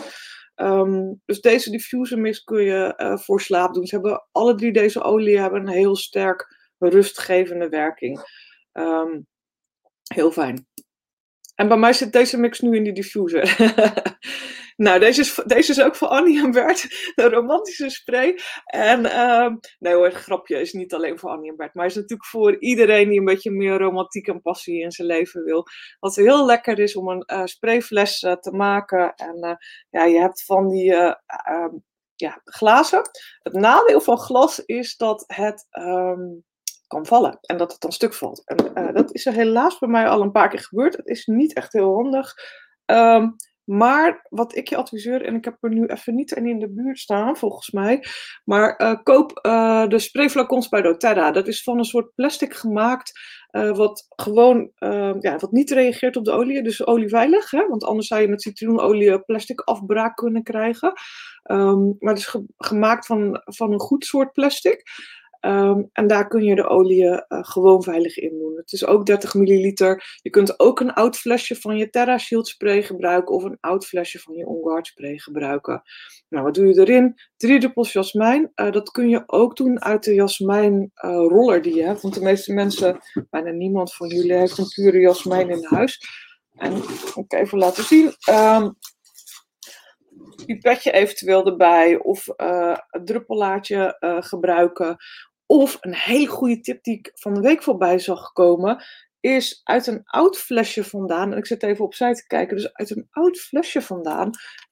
[0.55, 3.85] Um, dus deze diffuser mist kun je uh, voor slaap doen.
[3.85, 8.19] Ze hebben, alle drie deze oliën hebben een heel sterk rustgevende werking.
[8.73, 9.27] Um,
[10.13, 10.67] heel fijn.
[11.55, 13.55] En bij mij zit deze mix nu in die diffuser.
[14.75, 18.39] Nou, deze is, deze is ook voor Annie en Bert, een romantische spray.
[18.65, 22.25] En uh, nee hoor, grapje is niet alleen voor Annie en Bert, maar is natuurlijk
[22.25, 25.65] voor iedereen die een beetje meer romantiek en passie in zijn leven wil.
[25.99, 29.13] Wat heel lekker is om een uh, sprayfles uh, te maken.
[29.15, 29.55] En uh,
[29.89, 31.73] ja, je hebt van die ehm,
[32.15, 33.01] ja, glazen.
[33.39, 36.43] Het nadeel van glas is dat het um,
[36.87, 38.41] kan vallen en dat het dan stuk valt.
[38.45, 40.97] En dat is er helaas bij mij al een paar keer gebeurd.
[40.97, 42.33] Het is niet echt heel handig.
[42.85, 46.69] Um, maar wat ik je adviseer, en ik heb er nu even niet in de
[46.69, 48.03] buurt staan, volgens mij.
[48.43, 51.31] Maar uh, koop uh, de sprayflacons bij doTERRA.
[51.31, 53.19] Dat is van een soort plastic gemaakt.
[53.51, 54.71] Uh, wat gewoon
[55.19, 56.63] ja, wat niet reageert op de olie.
[56.63, 57.51] Dus olieveilig.
[57.51, 57.67] Hè?
[57.67, 60.93] Want anders zou je met citroenolie plastic afbraak kunnen krijgen.
[61.51, 64.83] Um, maar het is ge gemaakt van, van een goed soort plastic.
[65.45, 68.57] Um, en daar kun je de olie uh, gewoon veilig in doen.
[68.57, 70.19] Het is ook 30 milliliter.
[70.21, 73.85] Je kunt ook een oud flesje van je Terra Shield spray gebruiken of een oud
[73.85, 75.81] flesje van je On Guard spray gebruiken.
[76.29, 77.15] Nou, wat doe je erin?
[77.37, 78.51] Drie druppels jasmijn.
[78.55, 82.01] Uh, dat kun je ook doen uit de jasmijn uh, roller die je hebt.
[82.01, 85.99] Want de meeste mensen, bijna niemand van jullie, heeft een pure jasmijn in huis.
[86.55, 86.73] En
[87.15, 88.13] ik even laten zien.
[88.29, 88.75] Um,
[90.45, 94.97] pipetje eventueel erbij of uh, een druppellaatje uh, gebruiken.
[95.45, 98.83] Of een hele goede tip die ik van de week voorbij zag komen,
[99.19, 102.89] is uit een oud flesje vandaan, en ik zit even opzij te kijken, dus uit
[102.89, 104.29] een oud flesje vandaan,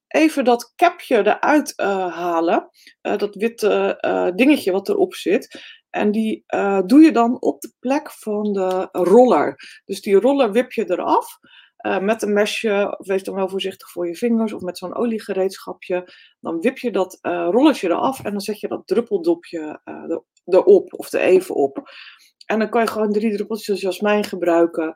[0.08, 2.70] even dat capje eruit uh, halen,
[3.02, 5.62] uh, dat witte uh, dingetje wat erop zit.
[5.90, 6.44] En die
[6.86, 9.56] doe je dan op de plek van de roller.
[9.86, 11.38] Dus die roller wip je eraf.
[12.02, 16.14] Met een mesje, wees dan wel voorzichtig voor je vingers, of met zo'n oliegereedschapje.
[16.40, 21.14] Dan wip je dat rolletje eraf en dan zet je dat druppeldopje uh, erop, of
[21.14, 21.92] er even op.
[22.46, 24.94] En dan kan je gewoon drie druppeltjes jasmijn gebruiken,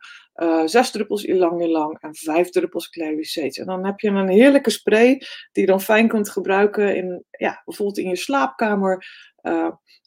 [0.66, 3.60] zes druppels ilang ilang en vijf druppels sage.
[3.60, 5.18] En dan heb je een heerlijke spray
[5.52, 9.06] die je dan fijn kunt gebruiken in, ja, bijvoorbeeld in je slaapkamer.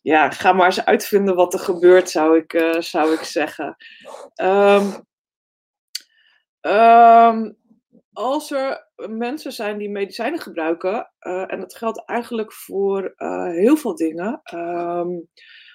[0.02, 3.76] ja, ga maar eens uitvinden wat er gebeurt, zou ik, zou ik zeggen.
[6.62, 7.58] Um,
[8.12, 13.76] als er mensen zijn die medicijnen gebruiken, uh, en dat geldt eigenlijk voor uh, heel
[13.76, 14.40] veel dingen.
[14.54, 15.28] Um,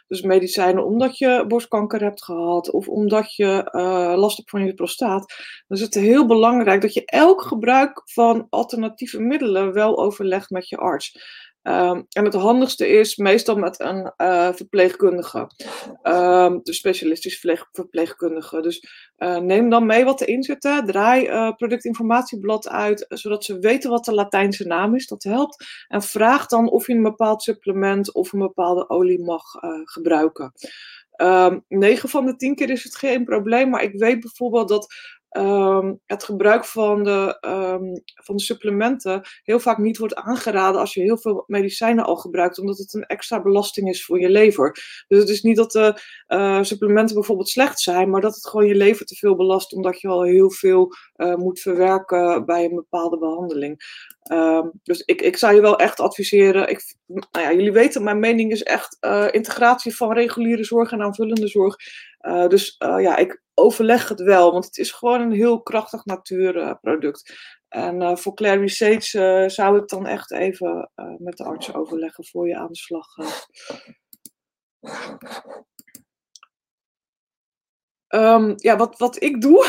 [0.07, 4.73] dus medicijnen omdat je borstkanker hebt gehad of omdat je uh, last hebt van je
[4.73, 5.33] prostaat.
[5.67, 10.69] Dan is het heel belangrijk dat je elk gebruik van alternatieve middelen wel overlegt met
[10.69, 11.19] je arts.
[11.67, 15.39] Um, en het handigste is meestal met een uh, verpleegkundige,
[16.03, 18.61] um, de specialistisch verpleegkundige.
[18.61, 20.61] Dus uh, neem dan mee wat erin zit.
[20.85, 25.07] Draai uh, productinformatieblad uit, zodat ze weten wat de Latijnse naam is.
[25.07, 25.65] Dat helpt.
[25.87, 29.43] En vraag dan of je een bepaald supplement of een bepaalde olie mag
[29.83, 30.53] gebruiken.
[31.17, 34.67] Um, ehm, 9 van de 10 keer is het geen probleem, maar ik weet bijvoorbeeld
[34.67, 34.93] dat
[35.37, 40.93] um, het gebruik van de, um, van de supplementen heel vaak niet wordt aangeraden als
[40.93, 44.71] je heel veel medicijnen al gebruikt, omdat het een extra belasting is voor je lever.
[45.07, 48.67] Dus het is niet dat de uh, supplementen bijvoorbeeld slecht zijn, maar dat het gewoon
[48.67, 52.75] je lever te veel belast, omdat je al heel veel uh, moet verwerken bij een
[52.75, 54.03] bepaalde behandeling.
[54.31, 56.69] Um, dus ik, ik zou je wel echt adviseren.
[56.69, 61.01] Ik, nou ja, jullie weten, mijn mening is echt uh, integratie van reguliere zorg en
[61.01, 61.75] aanvullende zorg.
[62.47, 67.33] Dus ja, ik overleg het wel, want het is gewoon een heel krachtig natuurproduct.
[67.67, 72.57] En voor Clary Sage zou ik dan echt even met de arts overleggen voor je
[72.57, 73.47] aan de slag gaat.
[78.15, 79.65] Um, ja, wat, wat ik doe.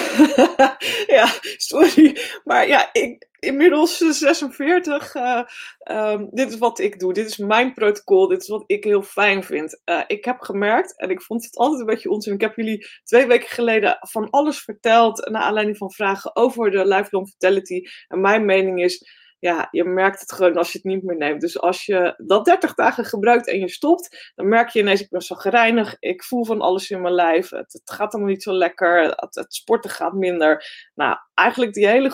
[1.16, 2.18] ja, sorry.
[2.44, 5.14] Maar ja, ik, inmiddels 46.
[5.14, 5.42] Uh,
[5.90, 7.12] um, dit is wat ik doe.
[7.12, 8.28] Dit is mijn protocol.
[8.28, 9.80] Dit is wat ik heel fijn vind.
[9.84, 12.34] Uh, ik heb gemerkt, en ik vond het altijd een beetje onzin.
[12.34, 15.28] Ik heb jullie twee weken geleden van alles verteld.
[15.30, 17.82] Naar aanleiding van vragen over de lifelong vitality.
[18.08, 21.40] En mijn mening is ja, je merkt het gewoon als je het niet meer neemt.
[21.40, 25.10] Dus als je dat 30 dagen gebruikt en je stopt, dan merk je ineens, ik
[25.10, 28.52] ben zo gereinig, ik voel van alles in mijn lijf, het, gaat allemaal niet zo
[28.52, 30.64] lekker, het, het, sporten gaat minder.
[30.94, 32.10] Nou, eigenlijk die hele,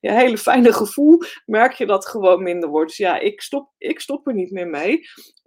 [0.00, 2.88] je hele fijne gevoel, merk je dat gewoon minder wordt.
[2.88, 5.00] Dus ja, ik stop, ik stop er niet meer mee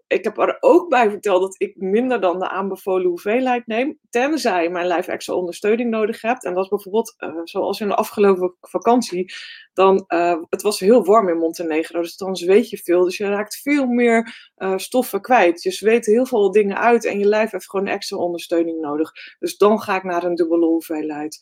[0.08, 4.70] ik heb er ook bij verteld dat ik minder dan de aanbevolen hoeveelheid neem, tenzij
[4.70, 6.46] mijn lijf extra ondersteuning nodig hebt.
[6.46, 9.34] En dat is bijvoorbeeld, uh, zoals in de afgelopen vakantie,
[9.74, 13.04] dan, uh, het was heel warm in Montenegro, dus dan zweet je veel.
[13.04, 15.63] Dus je raakt veel meer uh, stoffen kwijt.
[15.63, 19.12] Je zweet heel veel dingen uit en je lijf heeft gewoon extra ondersteuning nodig.
[19.39, 21.39] Dus dan ga ik naar een dubbele hoeveelheid.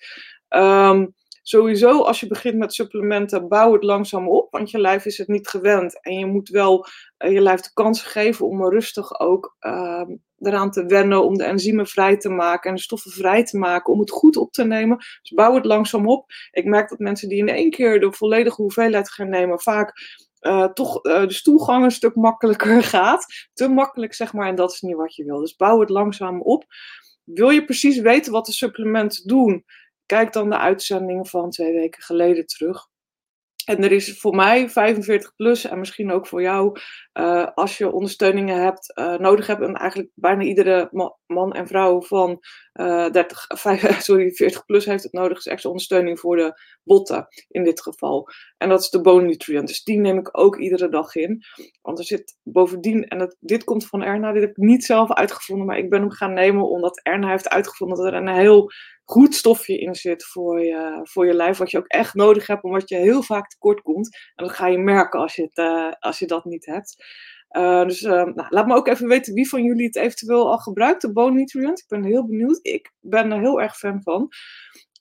[0.49, 1.13] Um,
[1.47, 5.27] sowieso als je begint met supplementen, bouw het langzaam op, want je lijf is het
[5.27, 6.03] niet gewend.
[6.03, 6.85] En je moet wel
[7.17, 10.01] uh, je lijf de kans geven om rustig ook uh,
[10.39, 13.93] eraan te wennen, om de enzymen vrij te maken en de stoffen vrij te maken,
[13.93, 14.97] om het goed op te nemen.
[14.97, 16.25] Dus bouw het langzaam op.
[16.51, 19.93] Ik merk dat mensen die in één keer de volledige hoeveelheid gaan nemen, vaak
[20.41, 23.25] uh, toch uh, de stoelgang een stuk makkelijker gaat.
[23.53, 25.39] Te makkelijk, zeg maar, en dat is niet wat je wil.
[25.39, 26.65] Dus bouw het langzaam op.
[27.23, 29.65] Wil je precies weten wat de supplementen doen?
[30.05, 32.87] Kijk dan de uitzending van twee weken geleden terug.
[33.65, 36.79] En er is voor mij 45 plus en misschien ook voor jou,
[37.13, 39.61] uh, als je ondersteuningen hebt, uh, nodig hebt.
[39.61, 40.89] En eigenlijk bijna iedere
[41.27, 42.39] man en vrouw van
[42.79, 45.37] uh, 30, 5, sorry, 40 plus heeft het nodig.
[45.37, 48.29] is extra ondersteuning voor de botten in dit geval.
[48.57, 49.67] En dat is de bone nutrient.
[49.67, 51.43] Dus die neem ik ook iedere dag in.
[51.81, 55.65] Want er zit bovendien, en dit komt van Erna, dit heb ik niet zelf uitgevonden,
[55.65, 58.71] maar ik ben hem gaan nemen omdat Erna heeft uitgevonden dat er een heel
[59.05, 62.63] goed stofje in zit voor je, voor je lijf, wat je ook echt nodig hebt,
[62.63, 64.17] omdat je heel vaak tekort komt.
[64.35, 66.95] En dat ga je merken als het, uh, als je dat niet hebt.
[67.57, 70.57] Uh, dus uh, nou, laat me ook even weten wie van jullie het eventueel al
[70.57, 71.79] gebruikt, de bone nutrient.
[71.79, 72.59] Ik ben heel benieuwd.
[72.61, 74.27] Ik ben er heel erg fan van.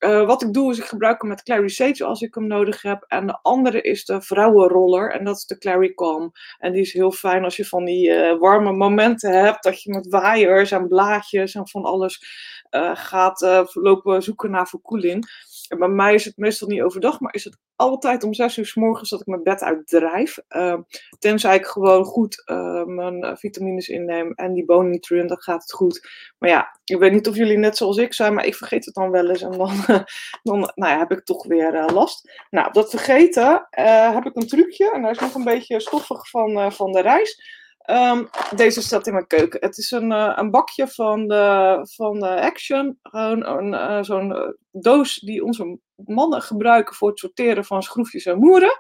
[0.04, 2.82] Uh, wat ik doe is ik gebruik hem met Clary Sage als ik hem nodig
[2.82, 3.04] heb.
[3.08, 6.32] En de andere is de vrouwenroller en dat is de Clary Calm.
[6.58, 9.62] En die is heel fijn als je van die uh, warme momenten hebt.
[9.62, 12.24] Dat je met waaiers en blaadjes en van alles
[12.70, 15.26] uh, gaat lopen zoeken naar verkoeling.
[15.68, 18.66] En bij mij is het meestal niet overdag, maar is het altijd om zes uur
[18.66, 20.38] s morgens dat ik mijn bed uitdrijf.
[20.48, 20.78] Uh,
[21.18, 22.42] tenzij ik gewoon goed
[22.86, 26.08] mijn vitamines inneem en die bone nutrient, dan gaat het goed.
[26.38, 28.94] Maar ja, ik weet niet of jullie net zoals ik zijn, maar ik vergeet het
[28.94, 29.42] dan wel eens.
[29.42, 29.76] En dan,
[30.42, 32.44] dan nou ja, heb ik toch weer uh, last.
[32.50, 33.66] Nou, dat vergeten
[34.12, 34.92] heb ik een trucje.
[34.92, 37.62] En daar is nog een beetje stoffig van, van de reis.
[37.90, 39.60] Um, deze staat in mijn keuken.
[39.60, 42.98] Het is een, een bakje van de, van Action.
[43.02, 48.76] Gewoon zo'n doos die onze mannen gebruiken voor het sorteren van schroefjes en moeren.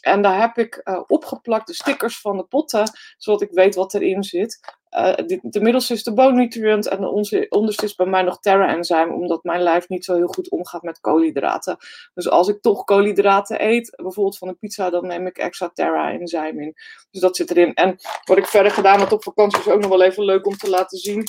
[0.00, 3.94] En daar heb ik uh, opgeplakt de stickers van de potten, zodat ik weet wat
[3.94, 4.78] erin zit.
[4.96, 8.22] Uh, de, de middelste is de bone nutrient en de onze, onderste is bij mij
[8.22, 11.76] nog Terra enzyme, omdat mijn lijf niet zo heel goed omgaat met koolhydraten.
[12.14, 16.12] Dus als ik toch koolhydraten eet, bijvoorbeeld van een pizza, dan neem ik extra Terra
[16.12, 16.74] enzyme in.
[17.10, 17.74] Dus dat zit erin.
[17.74, 20.56] En wat ik verder gedaan heb op vakantie is ook nog wel even leuk om
[20.56, 21.24] te laten zien.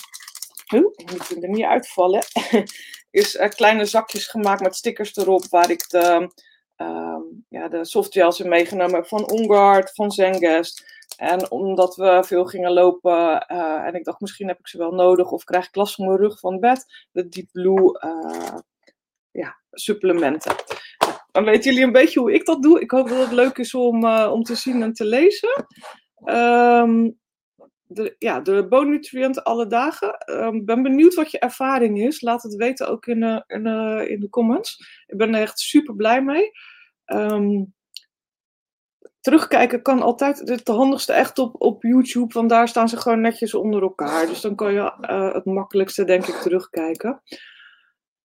[0.74, 2.24] Oeh, ik moet er niet uitvallen.
[3.12, 6.32] is uh, kleine zakjes gemaakt met stickers erop waar ik de,
[6.82, 11.00] um, ja, de softgels in meegenomen van Ongard, van Zengest.
[11.18, 14.92] En omdat we veel gingen lopen uh, en ik dacht misschien heb ik ze wel
[14.92, 18.58] nodig of krijg ik last van mijn rug van bed, de Deep Blue uh,
[19.32, 20.56] ja, supplementen.
[21.32, 22.82] Dan weten jullie een beetje hoe ik dat doe.
[22.82, 25.66] Ik hoop dat het leuk is om, uh, om te zien en te lezen.
[26.26, 27.20] Um,
[27.84, 30.10] de, ja, de bonutriënt alle dagen.
[30.10, 32.22] Ik um, ben benieuwd wat je ervaring is.
[32.22, 33.66] Laat het weten ook in, in,
[34.08, 35.04] in de comments.
[35.08, 36.52] Ik ben er echt super blij mee.
[37.14, 37.74] Um,
[39.20, 43.54] terugkijken kan altijd het handigste echt op, op YouTube, want daar staan ze gewoon netjes
[43.54, 44.28] onder elkaar.
[44.28, 47.22] Dus dan kan je uh, het makkelijkste, denk ik, terugkijken.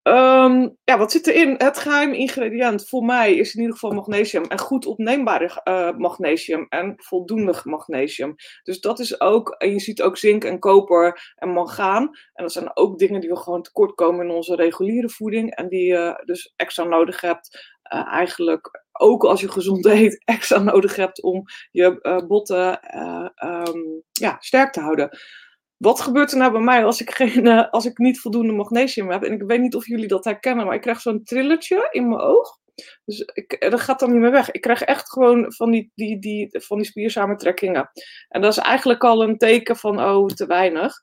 [0.07, 1.55] Um, ja, wat zit erin?
[1.57, 4.43] Het geheim ingrediënt voor mij is in ieder geval magnesium.
[4.43, 8.35] En goed opneembare uh, magnesium en voldoende magnesium.
[8.63, 12.03] Dus dat is ook, en je ziet ook zink en koper en mangaan.
[12.33, 15.55] En dat zijn ook dingen die we gewoon tekort komen in onze reguliere voeding.
[15.55, 17.74] En die je dus extra nodig hebt.
[17.93, 22.79] Uh, eigenlijk ook als je gezond eet, extra nodig hebt om je uh, botten
[23.47, 25.17] um, ja, sterk te houden.
[25.77, 29.23] Wat gebeurt er nou bij mij als ik, geen, als ik niet voldoende magnesium heb?
[29.23, 32.21] En ik weet niet of jullie dat herkennen, maar ik krijg zo'n trilletje in mijn
[32.21, 32.57] oog.
[33.05, 34.51] Dus ik, dat gaat dan niet meer weg.
[34.51, 37.91] Ik krijg echt gewoon van die, die, die, van die spiersamentrekkingen.
[38.29, 40.93] En dat is eigenlijk al een teken van, oh, te weinig.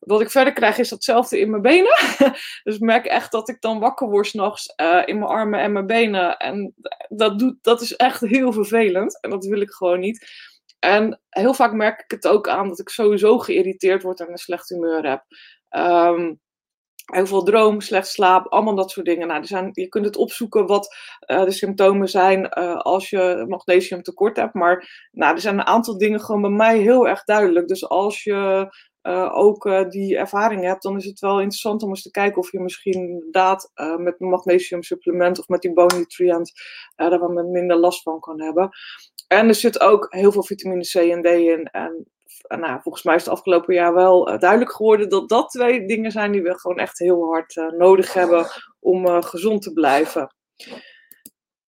[0.00, 1.96] Wat ik verder krijg is datzelfde in mijn benen.
[2.64, 5.72] dus ik merk echt dat ik dan wakker word s'nachts uh, in mijn armen en
[5.72, 6.36] mijn benen.
[6.36, 6.74] En
[7.08, 9.20] dat, doet, dat is echt heel vervelend.
[9.20, 10.26] En dat wil ik gewoon niet.
[10.78, 14.38] En heel vaak merk ik het ook aan dat ik sowieso geïrriteerd word en een
[14.38, 15.24] slecht humeur heb.
[15.70, 16.40] Um,
[17.10, 19.26] heel veel droom, slecht slaap, allemaal dat soort dingen.
[19.26, 23.44] Nou, er zijn, je kunt het opzoeken wat uh, de symptomen zijn uh, als je
[23.48, 24.54] magnesium tekort hebt.
[24.54, 27.68] Maar nou, er zijn een aantal dingen gewoon bij mij heel erg duidelijk.
[27.68, 28.68] Dus als je
[29.02, 32.52] uh, ook die ervaring hebt, dan is het wel interessant om eens te kijken of
[32.52, 36.52] je misschien inderdaad met een magnesium supplement of met die bone nutrient
[36.96, 38.68] daar wat minder last van kan hebben.
[39.28, 41.64] En er zit ook heel veel vitamine C en D in.
[41.64, 42.06] En
[42.48, 46.32] nou, volgens mij is het afgelopen jaar wel duidelijk geworden dat dat twee dingen zijn
[46.32, 48.46] die we gewoon echt heel hard nodig hebben
[48.80, 50.34] om gezond te blijven.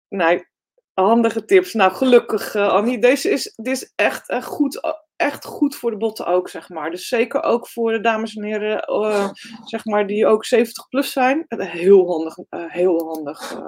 [0.09, 0.45] Nou,
[0.94, 1.72] handige tips.
[1.72, 6.26] Nou, gelukkig Annie, deze is, dit is echt, echt, goed, echt goed voor de botten
[6.26, 6.90] ook, zeg maar.
[6.90, 11.44] Dus zeker ook voor de dames en heren, zeg maar, die ook 70 plus zijn.
[11.48, 13.61] Heel handig, heel handig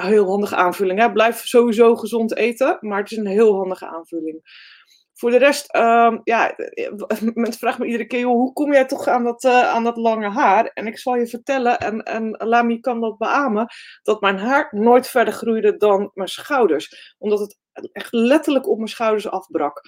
[0.00, 0.98] heel handige aanvulling.
[0.98, 1.12] Hè?
[1.12, 4.40] Blijf sowieso gezond eten, maar het is een heel handige aanvulling.
[5.20, 6.54] Voor de rest, uh, ja,
[7.34, 10.30] mensen vragen me iedere keer, hoe kom jij toch aan dat, uh, aan dat lange
[10.30, 10.64] haar?
[10.64, 13.66] En ik zal je vertellen, en, en Lami kan dat beamen,
[14.02, 17.14] dat mijn haar nooit verder groeide dan mijn schouders.
[17.18, 17.58] Omdat het
[17.92, 19.80] echt letterlijk op mijn schouders afbrak.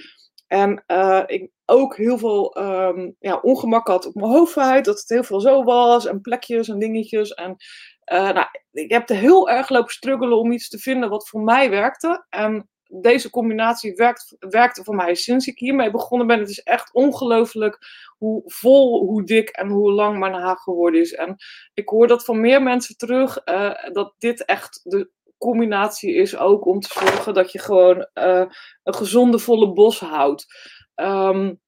[0.47, 5.09] En uh, ik ook heel veel um, ja, ongemak had op mijn hoofdhuid, dat het
[5.09, 7.31] heel veel zo was, en plekjes en dingetjes.
[7.31, 7.57] En
[8.05, 11.71] nou, ik heb er heel erg lopen struggelen om iets te vinden wat voor mij
[11.71, 12.27] werkte.
[12.29, 16.39] En deze combinatie werkt, werkte voor mij sinds ik hiermee begonnen ben.
[16.39, 17.79] Het is echt ongelooflijk
[18.19, 21.15] hoe vol, hoe dik en hoe lang mijn haar geworden is.
[21.15, 21.37] En
[21.75, 26.67] ik hoor dat van meer mensen terug, uh, dat dit echt de combinatie is ook
[26.67, 28.45] om te zorgen dat je gewoon uh,
[28.83, 30.47] een gezonde, volle bos houdt.
[30.95, 31.61] Um,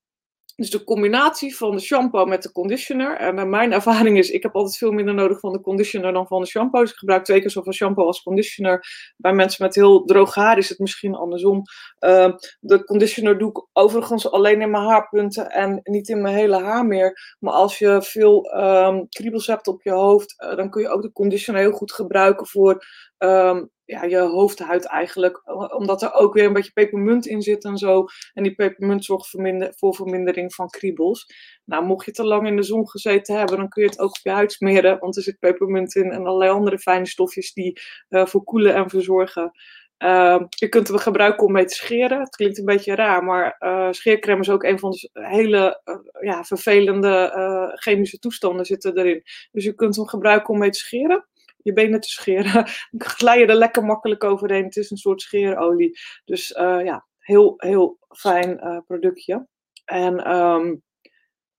[0.57, 3.17] dus de combinatie van de shampoo met de conditioner.
[3.17, 6.40] En mijn ervaring is, ik heb altijd veel minder nodig van de conditioner dan van
[6.40, 6.81] de shampoo.
[6.81, 8.87] Dus ik gebruik twee keer zoveel shampoo als conditioner.
[9.17, 11.62] Bij mensen met heel droog haar is het misschien andersom.
[12.01, 16.62] Uh, de conditioner doe ik overigens alleen in mijn haarpunten en niet in mijn hele
[16.62, 17.37] haar meer.
[17.38, 21.03] Maar als je veel um, kriebels hebt op je hoofd, uh, dan kun je ook
[21.03, 22.85] de conditioner heel goed gebruiken voor
[23.18, 25.42] um, ja, je hoofdhuid eigenlijk.
[25.79, 28.07] Omdat er ook weer een beetje pepermunt in zit en zo.
[28.33, 29.37] En die pepermunt zorgt
[29.77, 31.27] voor vermindering van kriebels.
[31.64, 34.09] Nou, mocht je te lang in de zon gezeten hebben, dan kun je het ook
[34.09, 34.98] op je huid smeren.
[34.98, 38.90] Want er zit pepermunt in en allerlei andere fijne stofjes die uh, voor koelen en
[38.90, 39.50] verzorgen.
[39.98, 42.20] Uh, je kunt hem gebruiken om mee te scheren.
[42.20, 46.44] Het klinkt een beetje raar, maar uh, is ook een van de hele uh, ja,
[46.44, 49.22] vervelende chemische toestanden zitten erin.
[49.53, 51.27] Dus je kunt hem gebruiken om mee te scheren
[51.64, 52.66] je benen te scheren.
[52.98, 54.64] Glij je er lekker makkelijk overheen.
[54.64, 55.98] Het is een soort scheerolie.
[56.24, 59.46] Dus uh, ja, heel, heel fijn uh, productje.
[59.85, 60.83] En um,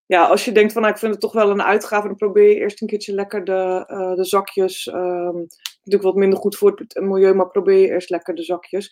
[0.05, 2.49] ja, als je denkt van nou, ik vind het toch wel een uitgave, dan probeer
[2.49, 4.87] je eerst een keertje lekker de, uh, de zakjes.
[4.87, 5.47] Um,
[5.83, 8.91] natuurlijk wat minder goed voor het milieu, maar probeer je eerst lekker de zakjes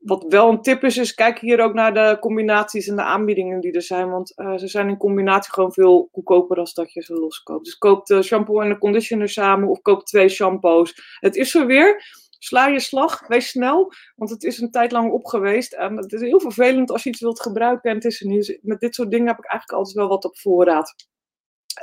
[0.00, 3.60] wat wel een tip is, is kijk hier ook naar de combinaties en de aanbiedingen
[3.60, 4.10] die er zijn.
[4.10, 7.64] Want uh, ze zijn in combinatie gewoon veel goedkoper dan dat je ze loskoopt.
[7.64, 11.18] Dus koop de shampoo en de conditioner samen of koop twee shampoos.
[11.20, 12.24] Het is er weer.
[12.38, 15.72] Sla je slag, wees snel, want het is een tijd lang op geweest.
[15.72, 18.58] En het is heel vervelend als je iets wilt gebruiken en het is niet.
[18.62, 20.94] Met dit soort dingen heb ik eigenlijk altijd wel wat op voorraad.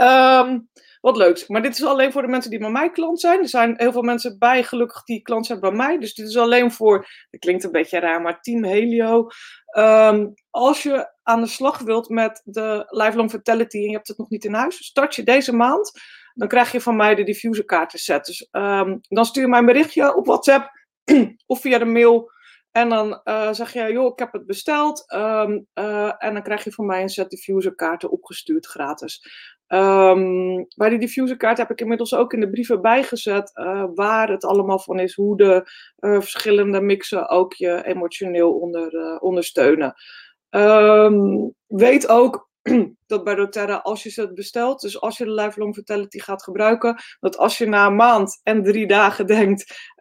[0.02, 0.70] Um,
[1.04, 1.48] wat leuks.
[1.48, 3.40] Maar dit is alleen voor de mensen die bij mij klant zijn.
[3.40, 6.00] Er zijn heel veel mensen bij, gelukkig, die klant zijn bij mij.
[6.00, 9.28] Dus dit is alleen voor, dat klinkt een beetje raar, maar Team Helio.
[9.78, 14.18] Um, als je aan de slag wilt met de Lifelong Vitality en je hebt het
[14.18, 15.92] nog niet in huis, start je deze maand.
[16.34, 18.26] Dan krijg je van mij de diffuser kaarten set.
[18.26, 20.72] Dus um, dan stuur je mij een berichtje op WhatsApp
[21.46, 22.32] of via de mail.
[22.72, 25.14] En dan uh, zeg je, joh, ik heb het besteld.
[25.14, 29.28] Um, uh, en dan krijg je van mij een set diffuser kaarten opgestuurd gratis.
[29.74, 34.46] Um, bij die diffuserkaart heb ik inmiddels ook in de brieven bijgezet uh, waar het
[34.46, 39.94] allemaal van is, hoe de uh, verschillende mixen ook je emotioneel onder, uh, ondersteunen.
[40.50, 42.50] Um, weet ook
[43.08, 47.02] dat bij doTERRA, als je ze bestelt, dus als je de Lifelong Vitality gaat gebruiken,
[47.20, 49.92] dat als je na een maand en drie dagen denkt,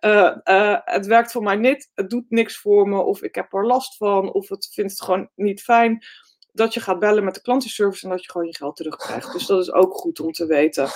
[0.85, 3.97] het werkt voor mij niet, het doet niks voor me, of ik heb er last
[3.97, 6.05] van, of het vindt het gewoon niet fijn,
[6.53, 9.33] dat je gaat bellen met de klantenservice en dat je gewoon je geld terugkrijgt.
[9.33, 10.89] Dus dat is ook goed om te weten.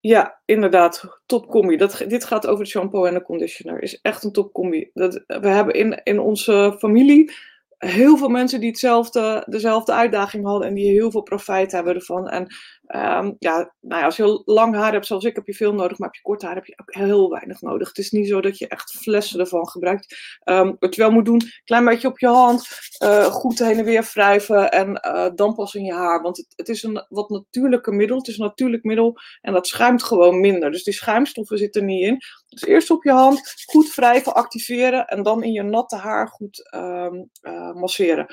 [0.00, 1.76] Ja, inderdaad, topcombi.
[1.76, 3.82] Dat, dit gaat over de shampoo en de conditioner.
[3.82, 4.90] Is echt een topcombi.
[4.92, 7.32] Dat, we hebben in, in onze familie
[7.78, 12.28] heel veel mensen die hetzelfde, dezelfde uitdaging hadden en die heel veel profijt hebben ervan.
[12.28, 12.54] En
[12.86, 15.98] Ehm, ja, nou als je lang haar hebt zoals ik, heb je veel nodig.
[15.98, 17.88] Maar heb je kort haar, heb je ook heel weinig nodig.
[17.88, 20.38] Het is niet zo dat je echt flessen ervan gebruikt.
[20.44, 22.68] Um, wat je wel moet doen, klein beetje op je hand.
[23.04, 24.72] Uh, goed heen en weer wrijven.
[24.72, 26.22] En uh, dan pas in je haar.
[26.22, 28.16] Want het, het, is een wat natuurlijke middel.
[28.16, 29.16] Het is een natuurlijk middel.
[29.40, 30.70] En dat schuimt gewoon minder.
[30.70, 32.18] Dus die schuimstoffen zitten niet in.
[32.48, 35.06] Dus eerst op je hand, goed wrijven, activeren.
[35.06, 38.26] En dan in je natte haar goed um, uh, masseren.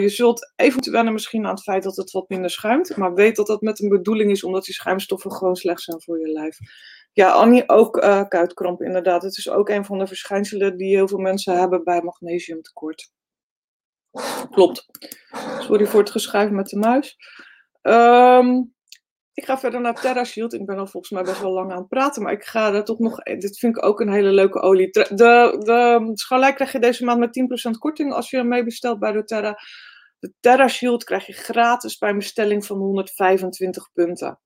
[0.00, 2.96] je zult even moeten misschien aan het feit dat het wat minder schuimt.
[2.96, 6.20] Maar weet dat dat met een bedoeling is, omdat die schuimstoffen gewoon slecht zijn voor
[6.20, 6.58] je lijf.
[7.12, 9.22] Ja, Annie, ook uh, kuitkramp inderdaad.
[9.22, 13.10] Het is ook een van de verschijnselen die heel veel mensen hebben bij magnesiumtekort.
[14.50, 14.86] Klopt.
[15.58, 17.16] Sorry voor het geschuif met de muis.
[17.82, 18.74] Um,
[19.38, 20.54] ik ga verder naar Terra Shield.
[20.54, 22.84] Ik ben al volgens mij best wel lang aan het praten, maar ik ga er
[22.84, 23.22] toch nog.
[23.22, 24.90] Dit vind ik ook een hele leuke olie.
[24.90, 28.98] De, de, de krijg je deze maand met 10% korting als je hem mee bestelt
[28.98, 29.58] bij doTERRA.
[30.18, 34.40] De Terra Shield krijg je gratis bij een bestelling van 125 punten.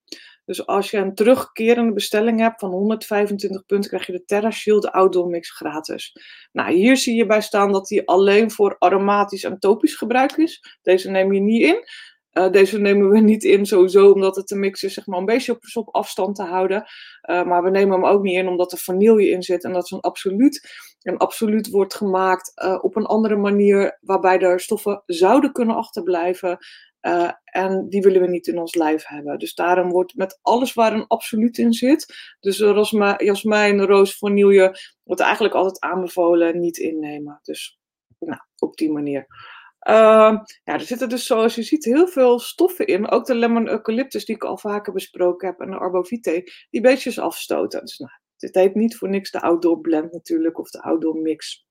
[0.44, 4.90] Dus als je een terugkerende bestelling hebt van 125 punten, krijg je de Terra Shield
[4.90, 6.16] Outdoor Mix gratis.
[6.52, 10.78] Nou, hier zie je bij staan dat die alleen voor aromatisch en topisch gebruik is.
[10.82, 11.84] Deze neem je niet in.
[12.32, 15.24] Uh, deze nemen we niet in sowieso omdat het een mix is, zeg maar, een
[15.24, 16.84] beetje op, afstand te houden.
[17.30, 19.64] Uh, maar we nemen hem ook niet in omdat er vanille in zit.
[19.64, 20.70] En dat is een absoluut.
[21.02, 26.58] En absoluut wordt gemaakt uh, op een andere manier waarbij er stoffen zouden kunnen achterblijven.
[27.44, 29.38] en die willen we niet in ons lijf hebben.
[29.38, 32.14] Dus daarom wordt met alles waar een absoluut in zit.
[32.40, 32.58] Dus
[33.16, 37.38] jasmijn, roos, vanille, wordt eigenlijk altijd aanbevolen niet innemen.
[37.42, 37.78] Dus
[38.18, 39.26] nou, op die manier.
[39.88, 43.10] Uh, ja, er zitten dus zoals je ziet heel veel stoffen in.
[43.10, 47.18] Ook de lemon eucalyptus die ik al vaker besproken heb en de arbovitae, die beetjes
[47.18, 47.80] afstoten.
[47.80, 51.66] Dus nou, dit heet niet voor niks de outdoor blend natuurlijk of de outdoor mix.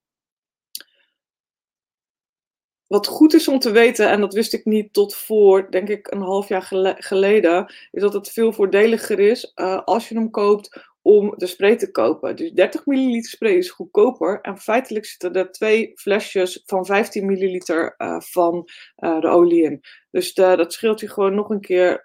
[2.86, 6.10] Wat goed is om te weten, en dat wist ik niet tot voor, denk ik,
[6.10, 10.91] een half jaar geleden, is dat het veel voordeliger is uh, als je hem koopt
[11.02, 12.36] om de spray te kopen.
[12.36, 14.40] Dus 30 milliliter spray is goedkoper.
[14.40, 19.80] En feitelijk zitten er twee flesjes van 15 milliliter uh, van uh, de olie in.
[20.10, 22.04] Dus de, dat scheelt je gewoon nog een keer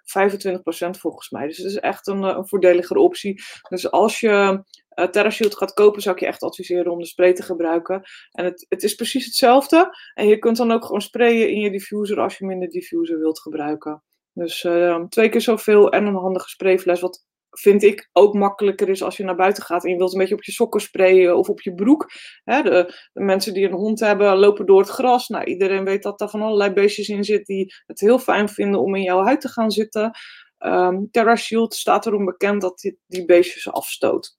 [0.90, 1.46] volgens mij.
[1.46, 3.42] Dus het is echt een, een voordeligere optie.
[3.68, 4.62] Dus als je
[4.94, 8.02] uh, TerraShield gaat kopen, zou ik je echt adviseren om de spray te gebruiken.
[8.30, 9.96] En het, het is precies hetzelfde.
[10.14, 12.68] En je kunt dan ook gewoon sprayen in je diffuser als je hem in de
[12.68, 14.02] diffuser wilt gebruiken.
[14.32, 14.66] Dus
[15.08, 17.27] twee keer zoveel en een handige sprayfles, wat
[17.60, 20.34] vind ik ook makkelijker is als je naar buiten gaat en je wilt een beetje
[20.34, 22.10] op je sokken sprayen of op je broek.
[22.44, 25.28] Hè, de, mensen die een hond hebben lopen door het gras.
[25.28, 28.80] Nou, iedereen weet dat daar van allerlei beestjes in zit die het heel fijn vinden
[28.80, 30.10] om in jouw huid te gaan zitten.
[30.58, 34.36] Um, Terra Shield staat erom bekend dat die, die beestjes afstoot.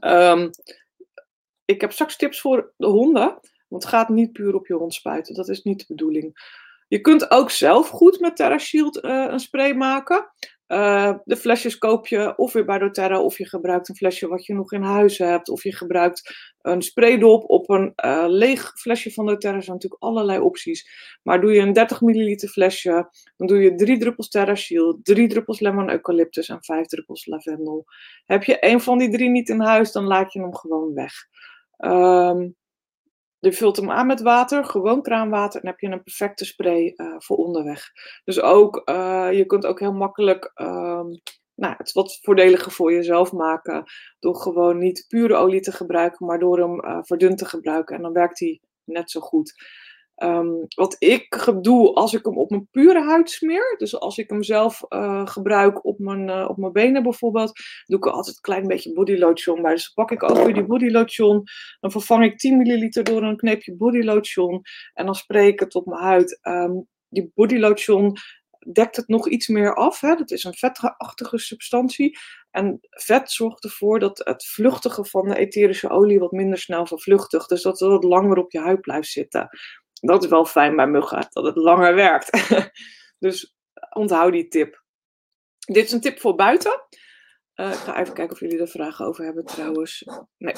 [0.00, 0.50] Um,
[1.64, 3.40] ik heb straks tips voor de honden.
[3.68, 5.34] Want het gaat niet puur op je hond spuiten.
[5.34, 6.52] Dat is niet de bedoeling.
[6.88, 10.32] Je kunt ook zelf goed met Terra Shield uh, een spray maken.
[10.68, 14.46] Uh, de flesjes koop je of weer bij doTERRA, of je gebruikt een flesje wat
[14.46, 19.12] je nog in huis hebt, of je gebruikt een spraydop op een uh, leeg flesje
[19.12, 19.56] van doTERRA.
[19.56, 20.88] Er zijn natuurlijk allerlei opties.
[21.22, 25.28] Maar doe je een 30 milliliter flesje, dan doe je drie druppels Terra Shield, drie
[25.28, 27.84] druppels lemon eucalyptus en vijf druppels lavendel.
[28.24, 31.12] Heb je een van die drie niet in huis, dan laat je hem gewoon weg.
[31.78, 32.56] Um,
[33.44, 37.14] je vult hem aan met water, gewoon kraanwater, en heb je een perfecte spray uh,
[37.18, 37.90] voor onderweg.
[38.24, 41.20] Dus ook, uh, je kunt ook heel makkelijk um,
[41.54, 43.84] nou, het wat voordeliger voor jezelf maken.
[44.18, 47.96] Door gewoon niet pure olie te gebruiken, maar door hem uh, verdund te gebruiken.
[47.96, 49.54] En dan werkt hij net zo goed.
[50.22, 54.30] Um, wat ik doe als ik hem op mijn pure huid smeer, dus als ik
[54.30, 57.52] hem zelf uh, gebruik op mijn, uh, op mijn benen bijvoorbeeld,
[57.86, 59.72] doe ik altijd een klein beetje body lotion bij.
[59.72, 61.42] Dus pak ik ook weer die body lotion,
[61.80, 64.62] dan vervang ik 10 milliliter door een kneepje body lotion
[64.92, 66.38] en dan spray ik het op mijn huid.
[66.42, 68.16] Um, die body lotion
[68.72, 70.00] dekt het nog iets meer af.
[70.00, 70.14] Hè?
[70.14, 72.18] Dat is een vetachtige substantie.
[72.50, 77.48] En vet zorgt ervoor dat het vluchtige van de etherische olie wat minder snel vervluchtigt.
[77.48, 79.48] Dus dat het wat langer op je huid blijft zitten.
[80.00, 82.50] Dat is wel fijn bij muggen, dat het langer werkt.
[83.18, 83.56] dus
[83.90, 84.82] onthoud die tip.
[85.58, 86.82] Dit is een tip voor buiten.
[87.54, 90.04] Uh, ik ga even kijken of jullie er vragen over hebben trouwens.
[90.36, 90.54] Nee.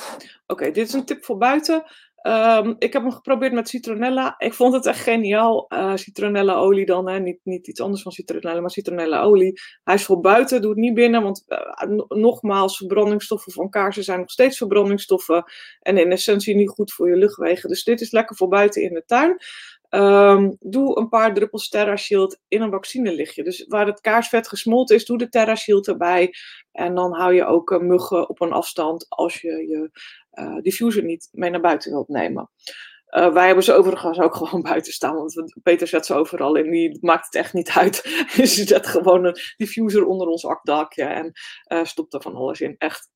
[0.47, 1.85] Oké, dit is een tip voor buiten.
[2.27, 4.35] Um, ik heb hem geprobeerd met citronella.
[4.39, 5.67] Ik vond het echt geniaal.
[5.69, 7.19] Uh, citronella olie dan, hè.
[7.19, 9.61] Niet, niet iets anders van citronella, maar citronella olie.
[9.85, 14.19] Hij is voor buiten, doe het niet binnen, want uh, nogmaals, verbrandingsstoffen van kaarsen zijn
[14.19, 15.45] nog steeds verbrandingsstoffen.
[15.81, 17.69] En in essentie niet goed voor je luchtwegen.
[17.69, 19.37] Dus dit is lekker voor buiten in de tuin.
[19.91, 23.45] Um, doe een paar druppels Terra Shield in een vaccinelichtje.
[23.45, 26.35] Dus waar het kaarsvet gesmolten is, doe de Terra Shield erbij.
[26.73, 29.91] En dan hou je ook uh, muggen op een afstand als je je
[30.41, 32.51] uh, diffuser niet mee naar buiten wilt nemen.
[33.11, 36.71] Uh, wij hebben ze overigens ook gewoon buiten staan, want Peter zet ze overal in.
[36.71, 38.03] Die maakt het echt niet uit.
[38.37, 41.33] dus je zet gewoon een diffuser onder ons akdakje en
[41.73, 42.75] uh, stopt er van alles in.
[42.79, 43.15] Echt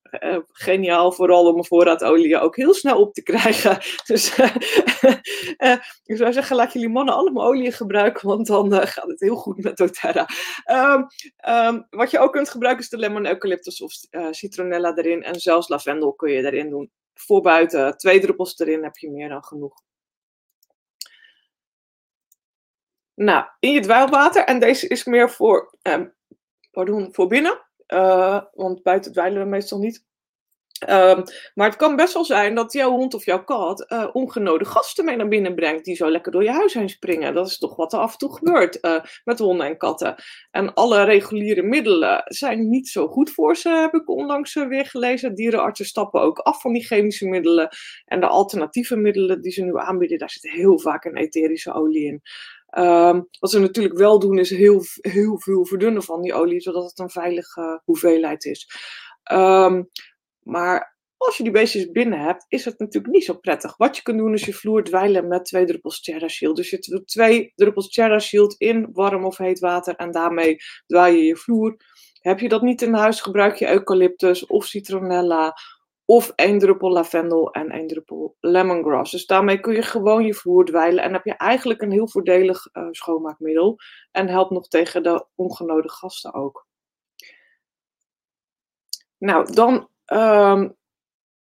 [0.52, 3.78] geniaal, vooral om een voorraadolie ook heel snel op te krijgen.
[4.06, 4.38] Dus
[6.04, 9.62] ik zou zeggen, laat jullie mannen allemaal olie gebruiken, want dan gaat het heel goed
[9.62, 10.28] met doTERRA.
[10.70, 11.06] Um,
[11.48, 13.92] um, wat je ook kunt gebruiken is de lemon eucalyptus of
[14.30, 15.22] citronella erin.
[15.22, 16.90] En zelfs lavendel kun je erin doen
[17.20, 17.96] voor buiten.
[17.96, 19.82] Twee druppels erin heb je meer dan genoeg.
[23.14, 24.44] Nou, in je dweilwater.
[24.44, 26.02] En deze is meer voor, eh,
[27.10, 27.68] voor binnen.
[27.86, 30.06] Uh, want buiten dweilen we meestal niet.
[30.88, 31.22] Um,
[31.54, 35.04] maar het kan best wel zijn dat jouw hond of jouw kat uh, ongenode gasten
[35.04, 35.84] mee naar binnen brengt.
[35.84, 37.34] Die zo lekker door je huis heen springen.
[37.34, 40.14] Dat is toch wat er af en toe gebeurt uh, met honden en katten.
[40.50, 44.86] En alle reguliere middelen zijn niet zo goed voor ze, heb ik onlangs uh, weer
[44.86, 45.34] gelezen.
[45.34, 47.68] Dierenartsen stappen ook af van die chemische middelen.
[48.04, 52.04] En de alternatieve middelen die ze nu aanbieden, daar zit heel vaak een etherische olie
[52.04, 52.22] in.
[52.78, 56.84] Um, wat ze natuurlijk wel doen, is heel, heel veel verdunnen van die olie, zodat
[56.84, 58.68] het een veilige hoeveelheid is.
[59.32, 59.88] Um,
[60.50, 63.76] maar als je die beestjes binnen hebt, is het natuurlijk niet zo prettig.
[63.76, 66.56] Wat je kunt doen is je vloer dweilen met twee druppels Terra Shield.
[66.56, 71.16] Dus je doet twee druppels Terra Shield in warm of heet water en daarmee dwaai
[71.16, 71.76] je je vloer.
[72.20, 75.54] Heb je dat niet in huis, gebruik je eucalyptus of citronella
[76.04, 79.12] of één druppel lavendel en één druppel lemongrass.
[79.12, 82.68] Dus daarmee kun je gewoon je vloer dweilen en heb je eigenlijk een heel voordelig
[82.72, 83.78] uh, schoonmaakmiddel.
[84.10, 86.66] En helpt nog tegen de ongenode gasten ook.
[89.18, 90.76] Nou, dan um,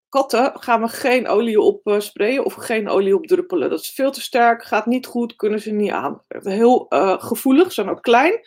[0.09, 3.70] katten gaan we geen olie op uh, sprayen of geen olie op druppelen.
[3.70, 6.22] Dat is veel te sterk, gaat niet goed, kunnen ze niet aan.
[6.28, 8.39] Heel uh, gevoelig, zijn ook klein.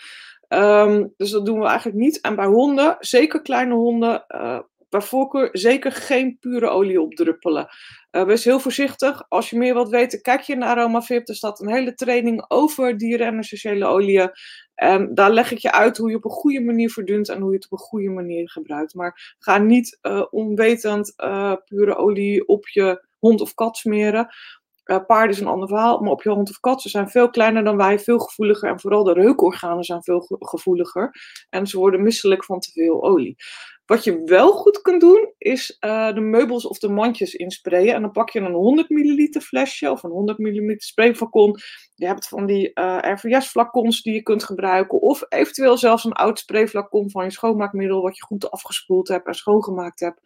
[0.48, 2.20] Um, dus dat doen we eigenlijk niet.
[2.20, 4.58] En bij honden, zeker kleine honden, uh,
[4.88, 7.68] voorkeur zeker geen pure olie opdruppelen.
[8.12, 9.24] Uh, wees heel voorzichtig.
[9.28, 11.28] Als je meer wilt weten, kijk je naar AromaVip.
[11.28, 14.30] Er staat een hele training over dieren en essentiële oliën.
[14.74, 17.50] En daar leg ik je uit hoe je op een goede manier verdunt en hoe
[17.50, 18.94] je het op een goede manier gebruikt.
[18.94, 24.28] Maar ga niet uh, onwetend uh, pure olie op je hond of kat smeren.
[25.06, 27.64] Paarden is een ander verhaal, maar op je hond of kat, ze zijn veel kleiner
[27.64, 28.68] dan wij, veel gevoeliger.
[28.68, 31.10] En vooral de reukorganen zijn veel gevoeliger.
[31.50, 33.36] En ze worden misselijk van te veel olie.
[33.86, 37.94] Wat je wel goed kunt doen, is uh, de meubels of de mandjes insprayen.
[37.94, 41.58] En dan pak je een 100 milliliter flesje of een 100 milliliter sprayflacon.
[41.94, 45.00] Je hebt van die uh, RVS flacons die je kunt gebruiken.
[45.00, 49.34] Of eventueel zelfs een oud sprayflacon van je schoonmaakmiddel wat je goed afgespoeld hebt en
[49.34, 50.20] schoongemaakt hebt.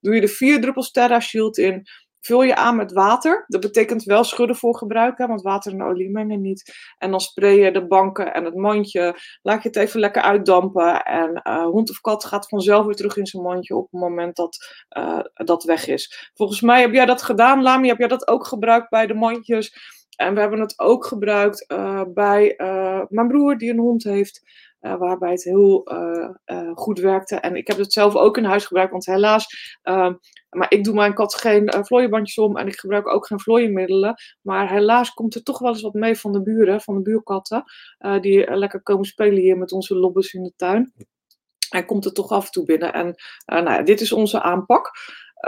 [0.00, 1.86] Doe je er vier druppels Terra Shield in
[2.26, 3.44] vul je aan met water.
[3.46, 6.74] Dat betekent wel schudden voor gebruiken, want water en olie mengen niet.
[6.98, 9.18] En dan spray je de banken en het mandje.
[9.42, 11.02] Laat je het even lekker uitdampen.
[11.02, 14.36] En uh, hond of kat gaat vanzelf weer terug in zijn mandje op het moment
[14.36, 16.30] dat uh, dat weg is.
[16.34, 17.88] Volgens mij heb jij dat gedaan, Lami.
[17.88, 19.92] Heb jij dat ook gebruikt bij de mandjes?
[20.16, 22.54] En we hebben het ook gebruikt uh, bij
[23.08, 24.42] mijn broer die een hond heeft.
[24.84, 27.36] Uh, waarbij het heel uh, uh, goed werkte.
[27.36, 30.14] En ik heb het zelf ook in huis gebruikt, want helaas, ehm,
[30.50, 34.14] maar ik doe mijn kat geen vlooienbandjes om en ik gebruik ook geen vlooienmiddelen.
[34.40, 37.64] Maar helaas komt er toch wel eens wat mee van de buren, van de buurkatten,
[38.20, 40.92] die lekker komen spelen hier met onze lobbes in de tuin.
[41.70, 42.92] En komt er toch af en toe binnen.
[42.92, 43.14] En
[43.46, 44.90] nou dit is onze aanpak.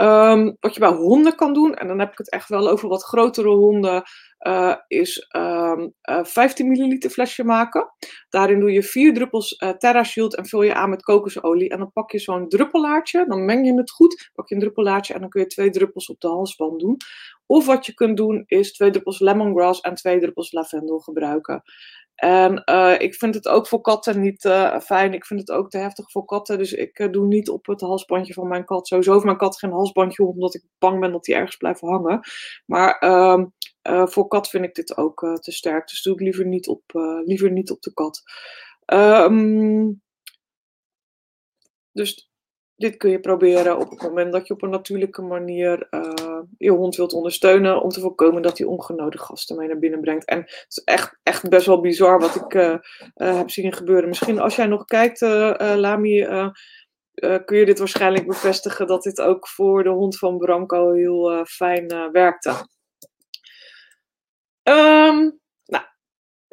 [0.01, 2.89] Um, wat je bij honden kan doen, en dan heb ik het echt wel over
[2.89, 4.03] wat grotere honden,
[4.47, 7.93] uh, is um, uh, 15 milliliter flesje maken.
[8.29, 11.69] Daarin doe je vier druppels uh, Terra Shield en vul je aan met kokosolie.
[11.69, 15.13] En dan pak je zo'n druppelaartje, dan meng je het goed, pak je een druppelaartje
[15.13, 16.97] en dan kun je twee druppels op de halsband doen.
[17.47, 21.63] Of wat je kunt doen is twee druppels lemongrass en twee druppels lavendel gebruiken.
[22.15, 25.13] En uh, ik vind het ook voor katten niet uh, fijn.
[25.13, 26.57] Ik vind het ook te heftig voor katten.
[26.57, 28.87] Dus ik uh, doe niet op het halsbandje van mijn kat.
[28.87, 32.19] Sowieso heeft mijn kat geen halsbandje omdat ik bang ben dat die ergens blijft hangen.
[32.65, 33.45] Maar ehm,
[34.07, 35.87] voor kat vind ik dit ook te sterk.
[35.87, 36.81] Dus doe ik liever niet op,
[37.25, 38.21] liever niet op de kat.
[38.85, 40.01] Um,
[41.91, 42.31] dus
[42.75, 45.87] dit kun je proberen op het moment dat je op een natuurlijke manier
[46.57, 47.81] je hond wilt ondersteunen.
[47.81, 50.25] Om te voorkomen dat hij ongenode gasten mee naar binnen brengt.
[50.25, 54.07] En het is echt, echt best wel bizar wat ik uh, uh, heb zien gebeuren.
[54.07, 56.27] Misschien als jij nog kijkt, Lami,
[57.45, 58.87] kun je dit waarschijnlijk bevestigen.
[58.87, 62.53] Dat dit ook voor de hond van Branco heel fijn werkte.
[64.63, 65.39] Um,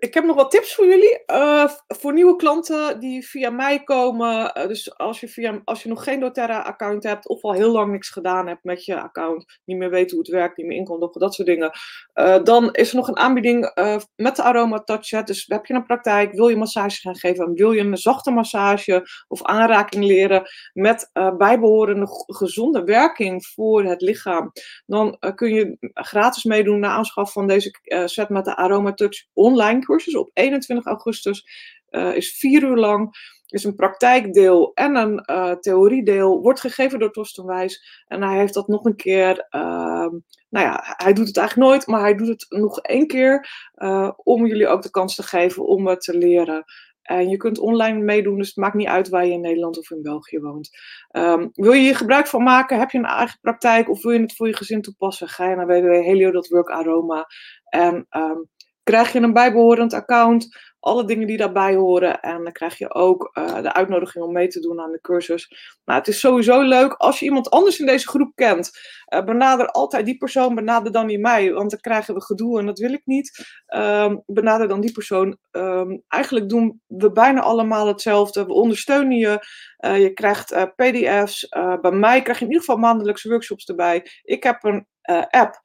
[0.04, 1.22] ik heb nog wat tips voor jullie.
[1.26, 4.58] Uh, voor nieuwe klanten die via mij komen.
[4.58, 7.28] Uh, dus als je, via, als je nog geen doTERRA-account hebt.
[7.28, 9.60] of al heel lang niks gedaan hebt met je account.
[9.64, 11.70] niet meer weet hoe het werkt, niet meer in dat soort dingen.
[12.14, 13.72] Uh, dan is er nog een aanbieding
[14.16, 15.24] met de Aroma Touch.
[15.24, 17.54] Dus heb je een praktijk, wil je massage gaan geven.
[17.54, 20.42] wil je een zachte massage of aanraking leren.
[20.72, 24.52] met bijbehorende gezonde werking voor het lichaam.
[24.86, 27.74] Dan kun je gratis meedoen na aanschaf van deze
[28.04, 29.80] set met de Aroma Touch online
[30.14, 31.46] op 21 augustus.
[31.90, 33.14] Uh, is vier uur lang.
[33.48, 36.40] Is een praktijkdeel en een uh, theoriedeel.
[36.40, 38.04] Wordt gegeven door Torsten Wijs.
[38.06, 39.46] En hij heeft dat nog een keer.
[39.50, 40.08] Uh,
[40.48, 43.48] nou ja, hij doet het eigenlijk nooit, maar hij doet het nog één keer.
[43.76, 46.64] Uh, om jullie ook de kans te geven om het te leren.
[47.04, 49.90] En je kunt online meedoen, dus het maakt niet uit waar je in Nederland of
[49.90, 50.70] in België woont.
[51.10, 52.78] Um, wil je hier gebruik van maken?
[52.78, 55.28] Heb je een eigen praktijk of wil je het voor je gezin toepassen?
[55.28, 57.26] Ga je naar www.helio.workaroma
[57.64, 58.48] en um,
[58.84, 62.20] krijg je een bijbehorend account, alle dingen die daarbij horen.
[62.20, 65.48] En dan krijg je ook uh, de uitnodiging om mee te doen aan de cursus.
[65.84, 68.70] Nou, het is sowieso leuk als je iemand anders in deze groep kent.
[69.14, 72.66] Uh, benader altijd die persoon, benader dan niet mij, want dan krijgen we gedoe en
[72.66, 73.46] dat wil ik niet.
[73.76, 75.36] Um, benader dan die persoon.
[75.50, 78.46] Um, eigenlijk doen we bijna allemaal hetzelfde.
[78.46, 79.46] We ondersteunen je.
[79.78, 81.48] Uh, je krijgt PDF's.
[81.80, 84.06] bij mij krijg je in ieder geval maandelijks workshops erbij.
[84.22, 84.86] Ik heb een
[85.30, 85.60] app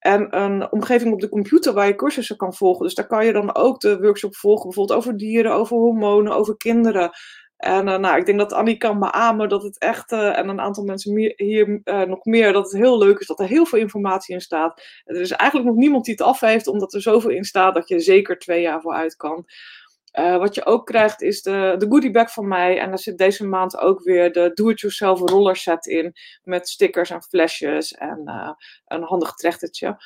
[0.00, 2.84] en een omgeving op de computer waar je cursussen kan volgen.
[2.84, 6.56] Dus daar kan je dan ook de workshop volgen, bijvoorbeeld over dieren, over hormonen, over
[6.56, 7.10] kinderen.
[7.56, 10.60] En uh, nou, ik denk dat Annie kan beamen dat het echt, uh, en een
[10.60, 13.78] aantal mensen hier uh, nog meer, dat het heel leuk is dat er heel veel
[13.78, 14.82] informatie in staat.
[15.04, 17.88] Er is eigenlijk nog niemand die het af heeft, omdat er zoveel in staat dat
[17.88, 19.44] je zeker twee jaar vooruit kan.
[20.18, 22.78] Uh, wat je ook krijgt is de, de goodie bag van mij.
[22.78, 26.12] En daar zit deze maand ook weer de do-it-yourself roller set in.
[26.42, 28.50] Met stickers en flesjes en uh,
[28.86, 29.98] een handig trechtertje.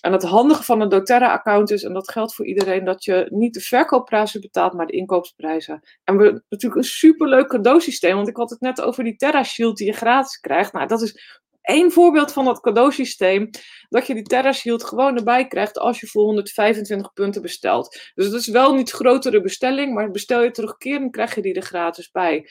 [0.00, 3.54] En het handige van een doTERRA-account is, en dat geldt voor iedereen, dat je niet
[3.54, 5.80] de verkoopprijzen betaalt, maar de inkoopsprijzen.
[6.04, 9.42] En we hebben natuurlijk een superleuk cadeausysteem, want ik had het net over die Terra
[9.42, 10.72] Shield die je gratis krijgt.
[10.72, 11.40] Nou, dat is
[11.70, 13.50] één voorbeeld van dat cadeausysteem.
[13.88, 18.10] Dat je die Terra Shield gewoon erbij krijgt als je voor 125 punten bestelt.
[18.14, 21.62] Dus het is wel niet grotere bestelling, maar bestel je terugkerend krijg je die er
[21.62, 22.48] gratis bij.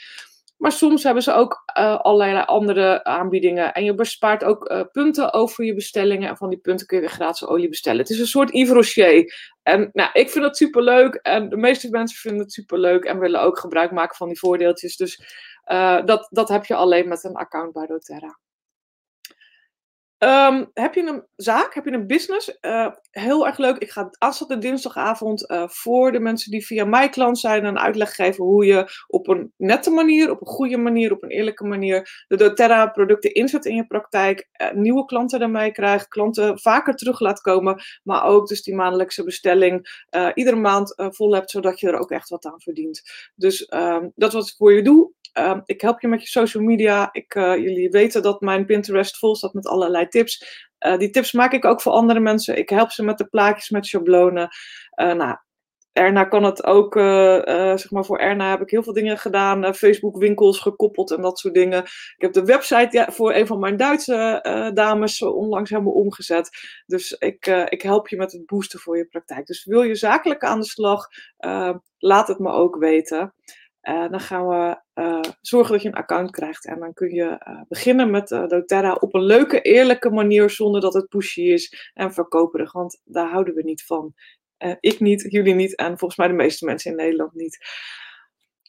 [0.59, 3.73] Maar soms hebben ze ook uh, allerlei andere aanbiedingen.
[3.73, 6.29] En je bespaart ook uh, punten over je bestellingen.
[6.29, 7.99] En van die punten kun je weer gratis olie bestellen.
[7.99, 9.33] Het is een soort Yves Rocher.
[9.63, 11.13] En nou, ik vind het superleuk.
[11.15, 13.03] En de meeste mensen vinden het superleuk.
[13.03, 14.97] En willen ook gebruik maken van die voordeeltjes.
[14.97, 15.21] Dus
[15.65, 18.39] uh, dat, dat heb je alleen met een account bij doTERRA.
[20.23, 22.57] Um, heb je een zaak, heb je een business?
[22.61, 23.77] Uh, heel erg leuk.
[23.77, 28.15] Ik ga aanstaande dinsdagavond uh, voor de mensen die via mij klant zijn een uitleg
[28.15, 32.25] geven hoe je op een nette manier, op een goede manier, op een eerlijke manier
[32.27, 34.47] de doTERRA producten inzet in je praktijk.
[34.61, 39.23] Uh, nieuwe klanten daarmee krijgt, klanten vaker terug laat komen, maar ook dus die maandelijkse
[39.23, 40.03] bestelling
[40.33, 43.01] iedere maand vol hebt, zodat je er ook echt wat aan verdient.
[43.35, 45.11] Dus um, dat wat ik voor je doe.
[45.33, 47.09] Uh, ik help je met je social media.
[47.11, 50.65] Ik, uh, jullie weten dat mijn Pinterest vol staat met allerlei tips.
[50.85, 52.57] Uh, die tips maak ik ook voor andere mensen.
[52.57, 54.49] Ik help ze met de plaatjes, met schablonen.
[54.95, 55.37] nou,
[55.91, 56.93] Erna kan het ook,
[57.79, 59.75] zeg maar voor Erna heb ik heel veel dingen gedaan.
[59.75, 61.83] Facebook winkels gekoppeld en dat soort dingen.
[61.83, 66.49] Ik heb de website ja, voor een van mijn Duitse dames onlangs helemaal omgezet.
[66.85, 69.45] Dus ik, ik help je met het boosten voor je praktijk.
[69.45, 71.07] Dus wil je zakelijk aan de slag,
[71.97, 73.33] laat het me ook weten.
[73.83, 76.65] Uh, dan gaan we uh, zorgen dat je een account krijgt.
[76.65, 80.49] En dan kun je uh, beginnen met doTERRA op een leuke, eerlijke manier.
[80.49, 82.71] Zonder dat het pushy is en verkoperig.
[82.71, 84.13] Want daar houden we niet van.
[84.79, 85.75] ik niet, jullie niet.
[85.75, 87.57] En volgens mij de meeste mensen in Nederland niet.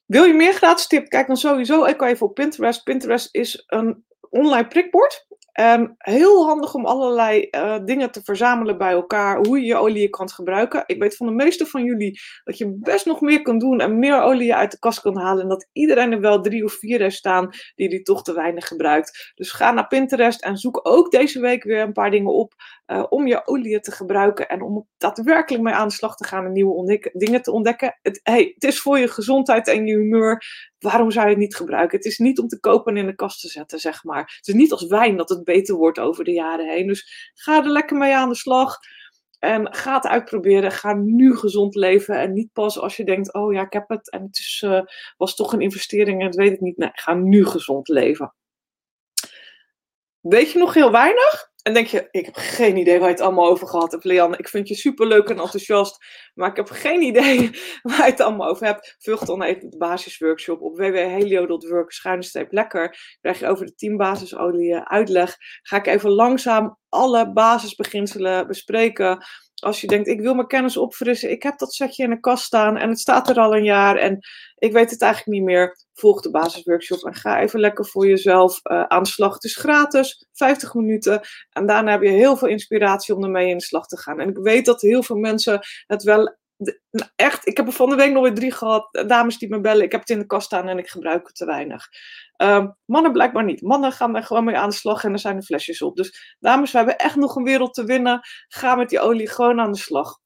[0.06, 1.08] Wil je meer gratis tip?
[1.08, 2.82] Kijk dan sowieso Ik kan even op Pinterest.
[2.82, 5.26] Pinterest is een online prikbord.
[5.52, 10.08] En heel handig om allerlei uh, dingen te verzamelen bij elkaar, hoe je je olie
[10.08, 10.82] kan gebruiken.
[10.86, 13.98] Ik weet van de meeste van jullie dat je best nog meer kan doen en
[13.98, 15.42] meer olie uit de kast kan halen.
[15.42, 18.68] En dat iedereen er wel drie of vier heeft staan die die toch te weinig
[18.68, 19.32] gebruikt.
[19.34, 22.54] Dus ga naar Pinterest en zoek ook deze week weer een paar dingen op
[22.86, 24.48] uh, om je olie te gebruiken.
[24.48, 27.98] En om daadwerkelijk mee aan de slag te gaan en nieuwe dingen te ontdekken.
[28.02, 30.44] Het, hey, het is voor je gezondheid en je humeur
[30.78, 31.96] waarom zou je het niet gebruiken?
[31.96, 34.34] Het is niet om te kopen en in de kast te zetten, zeg maar.
[34.36, 36.86] Het is niet als wijn dat het beter wordt over de jaren heen.
[36.86, 38.78] Dus ga er lekker mee aan de slag.
[39.38, 40.72] En ga het uitproberen.
[40.72, 42.18] Ga nu gezond leven.
[42.18, 44.10] En niet pas als je denkt: oh ja, ik heb het.
[44.10, 44.82] En het is, uh,
[45.16, 46.76] was toch een investering en het weet ik niet.
[46.76, 48.34] Nee, ga nu gezond leven.
[50.20, 51.49] Weet je nog heel weinig?
[51.62, 54.36] En denk je, ik heb geen idee waar je het allemaal over gehad hebt, Leanne.
[54.36, 56.04] Ik vind je superleuk en enthousiast,
[56.34, 57.50] maar ik heb geen idee
[57.82, 58.96] waar je het allemaal over hebt.
[58.98, 61.92] Vul dan even de basisworkshop op www.helio.work
[62.50, 63.16] lekker.
[63.20, 65.36] Krijg je over de 10 basisolie uitleg.
[65.62, 69.24] Ga ik even langzaam alle basisbeginselen bespreken.
[69.60, 72.44] Als je denkt, ik wil mijn kennis opfrissen, ik heb dat setje in de kast
[72.44, 74.18] staan en het staat er al een jaar en
[74.58, 78.60] ik weet het eigenlijk niet meer, volg de basisworkshop en ga even lekker voor jezelf
[78.62, 79.34] uh, aan de slag.
[79.34, 83.58] Het is gratis, 50 minuten en daarna heb je heel veel inspiratie om ermee in
[83.58, 84.20] de slag te gaan.
[84.20, 86.38] En ik weet dat heel veel mensen het wel
[87.16, 88.88] echt, ik heb er van de week nog weer drie gehad.
[89.06, 91.36] Dames die me bellen, ik heb het in de kast staan en ik gebruik het
[91.36, 91.88] te weinig.
[92.36, 93.62] Ehm, mannen blijkbaar niet.
[93.62, 95.96] Mannen gaan er gewoon mee aan de slag en er zijn er flesjes op.
[95.96, 98.20] Dus dames, we hebben echt nog een wereld te winnen.
[98.48, 100.18] Ga met die olie gewoon aan de slag.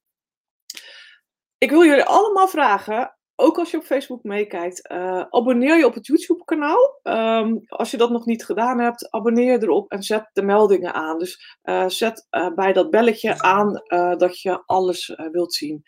[1.58, 5.94] Ik wil jullie allemaal vragen, ook als je op Facebook meekijkt, uh, abonneer je op
[5.94, 6.98] het YouTube-kanaal.
[7.02, 10.94] Ehm, als je dat nog niet gedaan hebt, abonneer je erop en zet de meldingen
[10.94, 11.18] aan.
[11.18, 13.82] Dus uh, zet bij dat belletje aan
[14.18, 15.82] dat je alles wilt zien.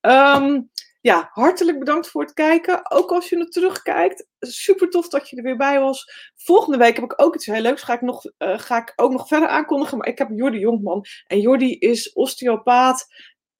[0.00, 0.70] Um,
[1.00, 2.90] ja, hartelijk bedankt voor het kijken.
[2.90, 4.26] Ook als je het terugkijkt.
[4.40, 6.30] Super tof dat je er weer bij was.
[6.36, 7.82] Volgende week heb ik ook iets heel leuks.
[7.82, 9.98] Ga ik, nog, uh, ga ik ook nog verder aankondigen.
[9.98, 11.04] Maar ik heb Jordi Jonkman.
[11.26, 13.06] En Jordi is osteopaat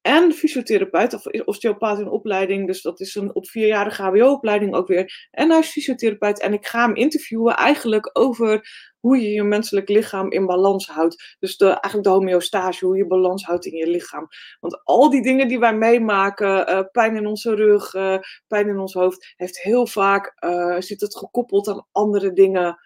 [0.03, 1.15] en fysiotherapeut.
[1.15, 2.67] Of osteopaat in opleiding.
[2.67, 5.29] Dus dat is een op vierjarige HBO-opleiding ook weer.
[5.31, 6.41] En hij is fysiotherapeut.
[6.41, 8.69] En ik ga hem interviewen eigenlijk over
[8.99, 11.37] hoe je je menselijk lichaam in balans houdt.
[11.39, 14.27] Dus eigenlijk de homeostase, hoe je balans houdt in je lichaam.
[14.61, 18.79] Want al die dingen die wij meemaken, uh, pijn in onze rug, uh, pijn in
[18.79, 22.79] ons hoofd, heeft heel vaak, uh, zit het gekoppeld aan andere dingen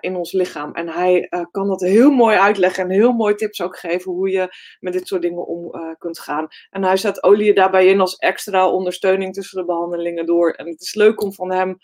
[0.00, 0.72] in ons lichaam.
[0.72, 4.48] En hij kan dat heel mooi uitleggen en heel mooi tips ook geven hoe je
[4.80, 6.46] met dit soort dingen om kunt gaan.
[6.70, 10.50] En hij zet olie daarbij in als extra ondersteuning tussen de behandelingen door.
[10.50, 11.76] En het is leuk om van hem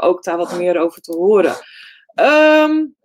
[0.00, 1.54] ook daar wat meer over te horen.
[2.14, 2.96] Um,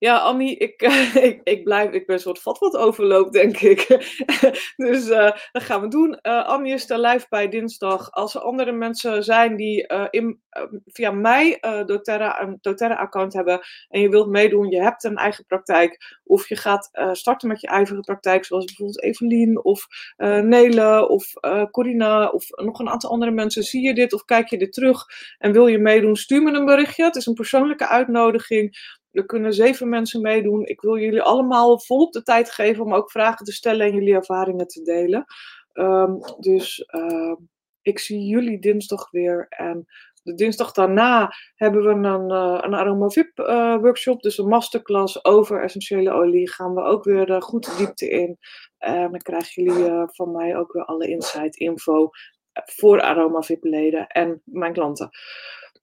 [0.00, 0.82] ja, Annie, ik,
[1.30, 3.86] ik, ik, blijf, ik ben soort vat wat overloop, denk ik.
[4.76, 6.18] dus uh, dat gaan we doen.
[6.22, 8.10] Uh, Annie is er live bij dinsdag.
[8.10, 10.40] Als er andere mensen zijn die uh, in,
[10.86, 16.18] via mij doTERRA, een doTERRA-account hebben en je wilt meedoen, je hebt een eigen praktijk,
[16.24, 19.86] of je gaat starten met je eigen praktijk, zoals bijvoorbeeld Evelien of
[20.16, 21.32] Nele of
[21.70, 25.04] Corina of nog een aantal andere mensen, zie je dit of kijk je dit terug
[25.38, 27.04] en wil je meedoen, stuur me een berichtje.
[27.04, 28.98] Het is een persoonlijke uitnodiging.
[29.12, 30.66] Er kunnen zeven mensen meedoen.
[30.66, 34.14] Ik wil jullie allemaal volop de tijd geven om ook vragen te stellen en jullie
[34.14, 35.24] ervaringen te delen.
[35.72, 37.34] Um, dus uh,
[37.82, 39.46] ik zie jullie dinsdag weer.
[39.48, 39.86] En
[40.22, 44.22] de dinsdag daarna hebben we een, uh, een AromaVip uh, workshop.
[44.22, 46.50] Dus een masterclass over essentiële olie.
[46.50, 48.38] Gaan we ook weer uh, goed de diepte in.
[48.78, 52.10] En dan krijgen jullie van mij ook weer alle insight info
[52.52, 55.10] voor AromaVip leden en mijn klanten.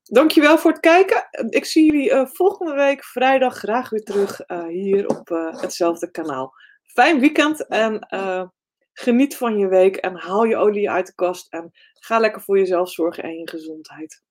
[0.08, 1.28] Dankjewel voor het kijken.
[1.50, 6.12] Ik zie jullie uh, volgende week vrijdag graag weer terug uh, hier op uh, hetzelfde
[6.12, 6.54] kanaal.
[6.84, 8.08] Fijn weekend en
[8.94, 12.58] geniet van je week en haal je olie uit de kast en ga lekker voor
[12.58, 14.24] jezelf zorgen en je gezondheid.